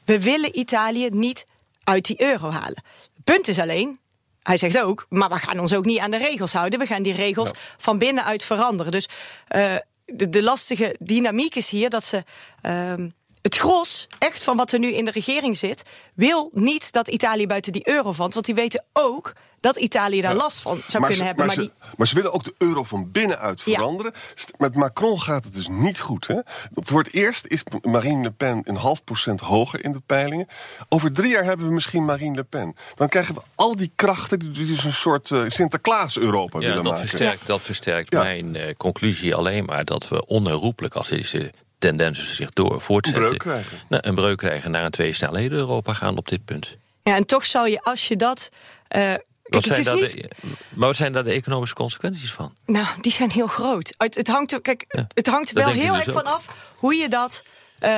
we 0.06 0.20
willen 0.20 0.60
Italië 0.60 1.10
niet 1.12 1.46
uit 1.84 2.06
die 2.06 2.22
euro 2.22 2.50
halen. 2.50 2.84
Punt 3.24 3.48
is 3.48 3.60
alleen, 3.60 4.00
hij 4.42 4.58
zegt 4.58 4.80
ook, 4.80 5.06
maar 5.10 5.30
we 5.30 5.36
gaan 5.36 5.60
ons 5.60 5.74
ook 5.74 5.86
niet 5.86 6.00
aan 6.00 6.12
de 6.12 6.18
regels 6.18 6.54
houden. 6.54 6.80
We 6.80 6.86
gaan 6.86 7.04
die 7.04 7.14
regels 7.14 7.52
van 7.78 7.98
binnenuit 7.98 8.44
veranderen. 8.44 8.92
Dus 8.92 9.08
eh, 9.48 9.76
de, 10.06 10.30
de 10.30 10.44
lastige 10.44 10.96
dynamiek 11.00 11.56
is 11.56 11.70
hier 11.70 11.90
dat 11.90 12.04
ze. 12.04 12.24
ehm, 12.62 13.10
het 13.44 13.58
gros, 13.58 14.08
echt 14.20 14.44
van 14.44 14.58
wat 14.58 14.72
er 14.72 14.80
nu 14.80 14.92
in 14.92 15.06
de 15.06 15.12
regering 15.12 15.58
zit, 15.58 15.84
wil 16.14 16.50
niet 16.54 16.92
dat 16.92 17.08
Italië 17.08 17.48
buiten 17.48 17.72
die 17.72 17.88
euro 17.88 18.12
valt. 18.12 18.34
Want 18.34 18.46
die 18.46 18.56
weten 18.56 18.86
ook 18.94 19.34
dat 19.64 19.76
Italië 19.78 20.22
daar 20.22 20.36
last 20.36 20.62
van 20.62 20.82
zou 20.88 21.04
Maar 21.04 21.10
kunnen 21.10 21.16
ze, 21.18 21.24
hebben. 21.24 21.46
maar, 21.46 21.56
Maar, 21.56 21.66
ze, 21.66 21.72
die, 21.72 21.96
maar 21.98 22.08
ze 22.08 22.16
willen 22.16 22.34
ook 22.34 22.44
de 22.44 22.54
euro 22.58 22.84
van 22.84 23.12
binnenuit 23.12 23.62
veranderen. 23.62 24.12
Met 24.58 24.76
Macron 24.76 25.22
gaat 25.22 25.44
het 25.44 25.54
dus 25.54 25.68
niet 25.68 26.00
goed. 26.00 26.28
Hè? 26.28 26.38
Voor 26.74 27.04
het 27.04 27.14
eerst 27.14 27.46
is 27.48 27.64
Marine 27.82 28.22
Le 28.24 28.32
Pen 28.32 28.62
een 28.64 28.76
half 28.76 29.04
procent 29.04 29.40
hoger 29.40 29.84
in 29.84 29.92
de 29.92 30.00
peilingen. 30.06 30.46
Over 30.90 31.12
drie 31.14 31.30
jaar 31.32 31.44
hebben 31.44 31.68
we 31.68 31.74
misschien 31.74 32.06
Marine 32.06 32.36
Le 32.36 32.44
Pen. 32.44 32.76
Dan 32.96 33.10
krijgen 33.10 33.36
we 33.36 33.42
al 33.56 33.76
die 33.76 33.92
krachten 33.96 34.40
die 34.40 34.66
dus 34.68 34.84
een 34.84 34.94
soort 34.94 35.32
eh, 35.32 35.42
Sinterklaas-Europa 35.48 36.60
Ja, 36.60 36.68
willen 36.68 36.84
dat 36.84 36.92
maken. 36.94 37.08
versterkt, 37.10 37.48
dat 37.48 37.62
versterkt 37.62 38.12
Ja. 38.14 38.24
mijn 38.24 38.56
eh, 38.56 38.76
conclusie 38.78 39.36
alleen 39.36 39.66
maar 39.66 39.86
dat 39.86 40.08
we 40.08 40.26
onherroepelijk 40.26 40.96
als 40.96 41.08
deze 41.10 41.52
tendensen 41.80 42.36
zich 42.36 42.50
door 42.54 42.82
voortzetten. 42.82 43.22
Een 43.24 43.28
breuk 43.30 43.42
krijgen. 43.42 43.78
Nou, 43.90 44.08
een 44.08 44.16
breuk 44.16 44.38
krijgen 44.38 44.72
naar 44.72 44.84
een 44.86 44.92
twee 44.92 45.14
snelheden 45.14 45.58
Europa 45.58 45.94
gaan 45.94 46.18
op 46.18 46.28
dit 46.28 46.46
punt. 46.46 46.78
ja, 47.04 47.16
en 47.16 47.26
toch 47.26 47.46
zou 47.46 47.70
je, 47.70 47.82
als 47.82 48.08
je 48.08 48.16
dat. 48.16 48.50
eh, 48.88 49.14
kijk, 49.62 49.66
Wat 49.68 49.78
het 49.78 49.86
zijn 49.86 49.98
is 50.04 50.14
daar 50.14 50.22
niet, 50.22 50.32
de, 50.42 50.48
maar 50.76 50.88
wat 50.88 50.96
zijn 50.98 51.14
daar 51.14 51.24
de 51.24 51.32
economische 51.32 51.76
consequenties 51.76 52.32
van? 52.32 52.56
Nou, 52.66 52.88
die 53.02 53.12
zijn 53.12 53.32
heel 53.32 53.48
groot. 53.48 53.94
Het, 53.98 54.16
het 54.16 54.28
hangt, 54.28 54.62
kijk, 54.62 54.86
Ja, 54.88 55.08
het 55.14 55.28
hangt 55.28 55.52
wel 55.52 55.68
heel 55.68 55.94
dus 55.94 56.06
erg 56.06 56.16
ook. 56.16 56.22
vanaf 56.24 56.48
hoe 56.78 56.96
je 56.96 57.10
dat 57.10 57.44
eh, 57.80 57.92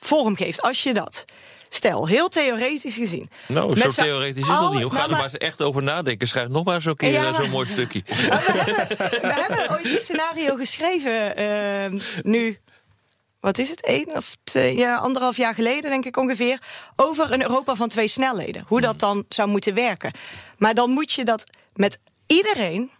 vormgeeft. 0.00 0.62
Als 0.62 0.82
je 0.82 0.94
dat, 0.94 1.24
stel, 1.68 2.06
heel 2.06 2.28
theoretisch 2.28 2.96
gezien. 2.96 3.30
Nou, 3.46 3.68
met 3.68 3.78
zo 3.92 4.02
theoretisch 4.02 4.42
is 4.42 4.48
dat 4.48 4.72
niet. 4.72 4.82
Hoe 4.82 4.90
Ga 4.90 4.96
nou, 4.98 5.10
er 5.10 5.16
maar 5.16 5.24
eens 5.24 5.36
echt 5.36 5.62
over 5.62 5.82
nadenken. 5.82 6.28
Schrijf 6.28 6.48
nog 6.48 6.64
maar 6.64 6.74
eens 6.74 6.84
een 6.84 6.96
keer 6.96 7.10
Ja, 7.12 7.28
eh, 7.28 7.34
zo'n 7.34 7.50
mooi 7.50 7.68
stukje. 7.68 8.02
We 8.06 9.46
hebben 9.48 9.70
ooit 9.76 9.90
een 9.90 9.96
scenario 9.96 10.56
geschreven, 10.56 11.36
eh, 11.36 12.00
nu, 12.22 12.58
wat 13.46 13.58
is 13.58 13.70
het, 13.70 13.84
één 13.84 14.16
of 14.16 14.36
twee, 14.44 14.76
ja, 14.76 14.96
anderhalf 14.96 15.36
jaar 15.36 15.54
geleden, 15.54 15.90
denk 15.90 16.04
ik 16.04 16.16
ongeveer, 16.16 16.62
over 16.96 17.32
een 17.32 17.42
Europa 17.42 17.74
van 17.74 17.88
twee 17.88 18.08
snelheden. 18.08 18.64
Hoe 18.66 18.80
dat 18.80 18.98
dan 18.98 19.24
zou 19.28 19.48
moeten 19.48 19.74
werken. 19.74 20.12
Maar 20.58 20.74
dan 20.74 20.90
moet 20.90 21.12
je 21.12 21.24
dat 21.24 21.44
met 21.74 21.98
iedereen 22.26 22.90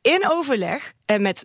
in 0.00 0.28
overleg 0.28 0.92
en 1.06 1.22
met 1.22 1.44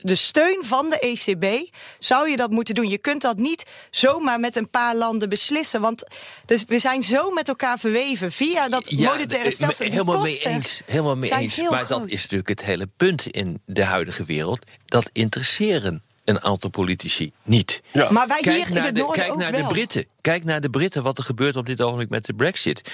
de 0.00 0.14
steun 0.14 0.64
van 0.64 0.90
de 0.90 0.98
ECB 0.98 1.74
zou 1.98 2.30
je 2.30 2.36
dat 2.36 2.50
moeten 2.50 2.74
doen. 2.74 2.88
Je 2.88 2.98
kunt 2.98 3.22
dat 3.22 3.36
niet 3.36 3.64
zomaar 3.90 4.40
met 4.40 4.56
een 4.56 4.70
paar 4.70 4.96
landen 4.96 5.28
beslissen. 5.28 5.80
Want 5.80 6.04
dus 6.44 6.64
we 6.66 6.78
zijn 6.78 7.02
zo 7.02 7.30
met 7.30 7.48
elkaar 7.48 7.78
verweven 7.78 8.32
via 8.32 8.68
dat 8.68 8.90
monetaire 8.90 9.48
eh, 9.48 9.54
stelsel. 9.54 9.86
Helemaal 9.86 10.20
mee 10.20 10.40
eens. 10.44 10.82
Helemaal 10.86 11.16
mee 11.16 11.32
eens. 11.32 11.60
Maar 11.70 11.86
dat 11.86 12.06
is 12.06 12.22
natuurlijk 12.22 12.48
het 12.48 12.64
hele 12.64 12.88
punt 12.96 13.26
in 13.26 13.62
de 13.64 13.84
huidige 13.84 14.24
wereld. 14.24 14.66
Dat 14.84 15.10
interesseren 15.12 16.02
een 16.26 16.42
aantal 16.42 16.70
politici 16.70 17.32
niet. 17.42 17.82
Ja. 17.92 18.10
Maar 18.10 18.26
wij 18.28 18.40
Kijk 18.40 18.56
hier 18.56 18.66
in 18.68 18.74
naar, 18.74 18.84
het 18.84 18.94
de, 18.94 19.00
noorden 19.00 19.20
kijk 19.22 19.32
ook 19.34 19.38
naar 19.40 19.52
wel. 19.52 19.62
de 19.62 19.66
Britten. 19.66 20.06
Kijk 20.20 20.44
naar 20.44 20.60
de 20.60 20.70
Britten, 20.70 21.02
wat 21.02 21.18
er 21.18 21.24
gebeurt 21.24 21.56
op 21.56 21.66
dit 21.66 21.80
ogenblik 21.80 22.08
met 22.08 22.24
de 22.24 22.34
Brexit. 22.34 22.90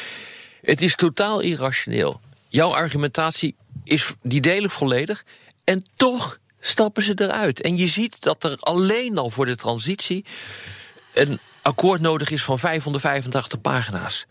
Het 0.63 0.81
is 0.81 0.95
totaal 0.97 1.41
irrationeel. 1.41 2.21
Jouw 2.49 2.69
argumentatie 2.75 3.55
is, 3.85 4.13
die 4.23 4.41
deel 4.41 4.63
ik 4.65 4.71
volledig. 4.71 5.25
En 5.65 5.85
toch 5.97 6.39
stappen 6.61 7.03
ze 7.03 7.13
eruit. 7.17 7.61
En 7.61 7.77
je 7.77 7.87
ziet 7.87 8.21
dat 8.23 8.45
er 8.45 8.57
alleen 8.61 9.19
al 9.19 9.31
voor 9.31 9.47
de 9.47 9.57
transitie 9.57 10.25
een 11.15 11.39
akkoord 11.63 12.01
nodig 12.01 12.31
is 12.31 12.43
van 12.45 12.59
585 12.59 13.61
pagina's. 13.61 14.27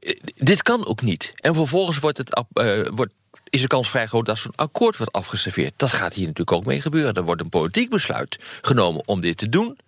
Eh, 0.00 0.20
Dit 0.34 0.62
kan 0.62 0.86
ook 0.86 1.02
niet. 1.02 1.32
En 1.36 1.54
vervolgens 1.54 1.98
wordt 1.98 2.18
het, 2.18 2.44
eh, 2.52 2.80
wordt, 2.94 3.12
is 3.54 3.60
de 3.60 3.66
kans 3.66 3.90
vrij 3.90 4.06
groot 4.06 4.26
dat 4.26 4.38
zo'n 4.38 4.52
akkoord 4.54 4.96
wordt 4.96 5.12
afgeserveerd. 5.12 5.72
Dat 5.76 5.92
gaat 5.92 6.12
hier 6.14 6.26
natuurlijk 6.26 6.56
ook 6.56 6.64
mee 6.64 6.80
gebeuren. 6.80 7.14
Er 7.14 7.24
wordt 7.24 7.40
een 7.40 7.48
politiek 7.48 7.90
besluit 7.90 8.38
genomen 8.62 9.02
om 9.08 9.20
dit 9.20 9.36
te 9.36 9.48
doen. 9.48 9.78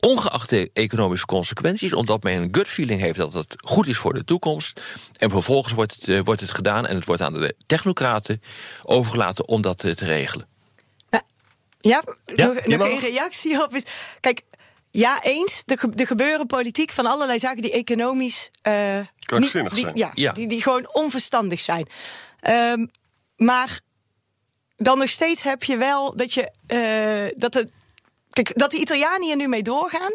Ongeacht 0.00 0.48
de 0.48 0.70
economische 0.72 1.26
consequenties, 1.26 1.92
omdat 1.92 2.22
men 2.22 2.42
een 2.42 2.48
gut 2.52 2.68
feeling 2.68 3.00
heeft 3.00 3.18
dat 3.18 3.32
het 3.32 3.54
goed 3.64 3.86
is 3.86 3.96
voor 3.96 4.12
de 4.14 4.24
toekomst. 4.24 4.80
En 5.16 5.30
vervolgens 5.30 5.72
wordt 5.74 5.94
het, 5.94 6.08
eh, 6.08 6.20
wordt 6.20 6.40
het 6.40 6.50
gedaan 6.50 6.86
en 6.86 6.94
het 6.94 7.04
wordt 7.04 7.22
aan 7.22 7.32
de 7.32 7.54
technocraten 7.66 8.42
overgelaten 8.82 9.48
om 9.48 9.62
dat 9.62 9.84
eh, 9.84 9.92
te 9.92 10.04
regelen. 10.04 10.46
Ja, 11.10 11.22
Ja, 11.80 12.02
nog, 12.46 12.64
je 12.66 12.76
nog 12.76 12.88
één 12.88 13.00
reactie 13.00 13.62
op 13.62 13.74
is. 13.74 13.82
Kijk, 14.20 14.42
ja, 14.90 15.22
eens. 15.22 15.62
Er, 15.66 15.78
ge- 15.78 16.06
gebeuren 16.06 16.46
politiek 16.46 16.90
van 16.92 17.06
allerlei 17.06 17.38
zaken 17.38 17.62
die 17.62 17.72
economisch. 17.72 18.50
eh, 18.62 18.98
Krankzinnig 19.18 19.72
niet- 19.72 19.82
zijn. 19.82 19.96
Ja, 19.96 20.10
Ja. 20.14 20.32
Die, 20.32 20.48
die 20.48 20.62
gewoon 20.62 20.88
onverstandig 20.92 21.60
zijn. 21.60 21.86
Ehm, 22.44 22.86
maar 23.36 23.80
dan 24.76 24.98
nog 24.98 25.08
steeds 25.08 25.42
heb 25.42 25.64
je 25.64 25.76
wel 25.76 26.16
dat 26.16 26.32
je. 26.32 26.50
eh, 26.66 27.34
dat, 27.36 27.52
de, 27.52 27.68
kijk, 28.30 28.58
dat 28.58 28.70
de 28.70 28.78
Italianen 28.78 29.38
nu 29.38 29.48
mee 29.48 29.62
doorgaan. 29.62 30.12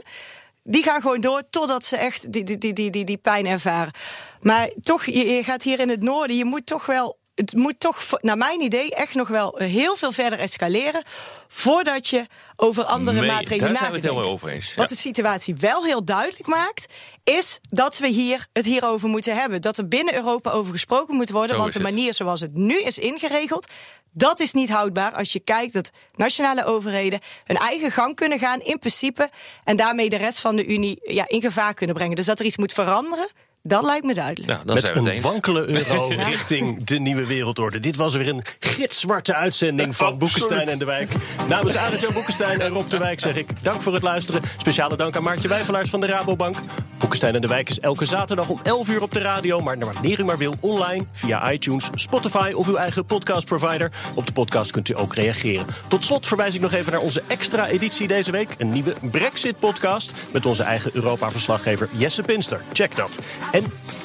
Die 0.63 0.83
gaan 0.83 1.01
gewoon 1.01 1.21
door 1.21 1.43
totdat 1.49 1.85
ze 1.85 1.97
echt 1.97 2.31
die, 2.31 2.43
die, 2.43 2.57
die, 2.57 2.73
die, 2.73 2.91
die, 2.91 3.05
die 3.05 3.17
pijn 3.17 3.45
ervaren. 3.45 3.93
Maar 4.41 4.69
toch, 4.81 5.05
je 5.05 5.43
gaat 5.43 5.63
hier 5.63 5.79
in 5.79 5.89
het 5.89 6.03
noorden, 6.03 6.35
je 6.35 6.45
moet 6.45 6.65
toch 6.65 6.85
wel. 6.85 7.17
Het 7.39 7.55
moet 7.55 7.79
toch, 7.79 8.03
naar 8.21 8.37
mijn 8.37 8.61
idee, 8.61 8.95
echt 8.95 9.13
nog 9.15 9.27
wel 9.27 9.55
heel 9.57 9.95
veel 9.95 10.11
verder 10.11 10.39
escaleren. 10.39 11.03
voordat 11.47 12.07
je 12.07 12.25
over 12.55 12.83
andere 12.83 13.19
Nee, 13.19 13.29
maatregelen 13.29 13.67
daar 13.67 13.77
zijn 13.77 13.89
we 13.89 13.95
het 13.95 14.05
helemaal 14.05 14.23
nadenkt. 14.23 14.43
over 14.43 14.55
eens. 14.55 14.75
Wat 14.75 14.89
Ja. 14.89 14.95
de 14.95 15.01
situatie 15.01 15.55
wel 15.55 15.83
heel 15.85 16.03
duidelijk 16.05 16.47
maakt, 16.47 16.93
is 17.23 17.59
dat 17.69 17.97
we 17.97 18.07
hier 18.07 18.47
het 18.53 18.65
hierover 18.65 19.09
moeten 19.09 19.35
hebben. 19.35 19.61
Dat 19.61 19.77
er 19.77 19.87
binnen 19.87 20.15
Europa 20.15 20.51
over 20.51 20.71
gesproken 20.73 21.15
moet 21.15 21.29
worden. 21.29 21.55
Zo 21.55 21.61
want 21.61 21.73
de 21.73 21.79
het. 21.79 21.87
manier 21.89 22.13
zoals 22.13 22.41
het 22.41 22.53
nu 22.53 22.79
is 22.81 22.97
ingeregeld. 22.97 23.67
Dat 24.11 24.39
is 24.39 24.53
niet 24.53 24.69
houdbaar 24.69 25.13
als 25.13 25.33
je 25.33 25.39
kijkt 25.39 25.73
dat 25.73 25.91
nationale 26.15 26.65
overheden 26.65 27.19
hun 27.43 27.57
eigen 27.57 27.91
gang 27.91 28.15
kunnen 28.15 28.39
gaan 28.39 28.59
in 28.61 28.79
principe. 28.79 29.29
En 29.63 29.75
daarmee 29.75 30.09
de 30.09 30.17
rest 30.17 30.39
van 30.39 30.55
de 30.55 30.65
Unie 30.65 30.99
ja, 31.13 31.27
in 31.27 31.41
gevaar 31.41 31.73
kunnen 31.73 31.95
brengen. 31.95 32.15
Dus 32.15 32.25
dat 32.25 32.39
er 32.39 32.45
iets 32.45 32.57
moet 32.57 32.73
veranderen, 32.73 33.27
dat 33.69 33.83
lijkt 33.83 34.05
me 34.05 34.13
duidelijk. 34.13 34.49
Ja, 34.51 34.59
dan 34.65 34.73
Met 34.75 34.83
zijn 34.83 34.93
we 34.93 34.99
het 34.99 35.07
een 35.09 35.13
eens. 35.13 35.23
wankele 35.23 35.65
euro 35.65 36.07
richting 36.31 36.83
de 36.83 36.99
nieuwe 36.99 37.25
wereldorde. 37.25 37.79
Dit 37.79 37.95
was 37.95 38.15
weer 38.15 38.27
een 38.27 38.43
gitzwarte 38.59 39.33
uitzending 39.35 39.95
van 39.95 40.07
Absoluut. 40.07 40.19
Boekenstein 40.33 40.67
en 40.69 40.79
de 40.79 40.85
Wijk. 40.85 41.09
Namens 41.47 41.75
Arend 41.75 42.01
Jan 42.01 42.13
Boekenstein 42.13 42.61
en 42.61 42.69
Rob 42.69 42.89
de 42.89 42.97
Wijk 42.97 43.19
zeg 43.19 43.35
ik 43.35 43.63
dank 43.63 43.81
voor 43.81 43.93
het 43.93 44.03
luisteren. 44.03 44.41
Speciale 44.57 44.95
dank 44.95 45.15
aan 45.15 45.23
Maartje 45.23 45.47
Wijfelaars 45.47 45.89
van 45.89 45.99
de 45.99 46.07
Rabobank. 46.07 46.57
Boekenstein 46.97 47.35
en 47.35 47.41
de 47.41 47.47
Wijk 47.47 47.69
is 47.69 47.79
elke 47.79 48.05
zaterdag 48.05 48.47
om 48.49 48.59
11 48.63 48.89
uur 48.89 49.01
op 49.01 49.11
de 49.11 49.19
radio... 49.19 49.59
maar 49.59 49.77
wanneer 49.79 50.19
u 50.19 50.23
maar 50.23 50.37
wil, 50.37 50.55
online, 50.59 51.05
via 51.11 51.51
iTunes, 51.51 51.89
Spotify... 51.93 52.51
of 52.55 52.67
uw 52.67 52.75
eigen 52.75 53.05
podcastprovider. 53.05 53.91
Op 54.15 54.25
de 54.27 54.33
podcast 54.33 54.71
kunt 54.71 54.89
u 54.89 54.97
ook 54.97 55.15
reageren. 55.15 55.65
Tot 55.87 56.05
slot 56.05 56.27
verwijs 56.27 56.55
ik 56.55 56.61
nog 56.61 56.73
even 56.73 56.91
naar 56.91 57.01
onze 57.01 57.23
extra 57.27 57.67
editie 57.67 58.07
deze 58.07 58.31
week. 58.31 58.49
Een 58.57 58.69
nieuwe 58.71 58.93
Brexit-podcast 59.01 60.11
met 60.31 60.45
onze 60.45 60.63
eigen 60.63 60.91
Europa-verslaggever 60.93 61.89
Jesse 61.91 62.21
Pinster. 62.21 62.61
Check 62.73 62.95
dat. 62.95 63.19
En 63.51 63.58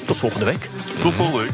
tot 0.05 0.17
volgende 0.17 0.45
week. 0.45 0.69
Tot 1.01 1.13
volgende 1.13 1.39
week. 1.39 1.53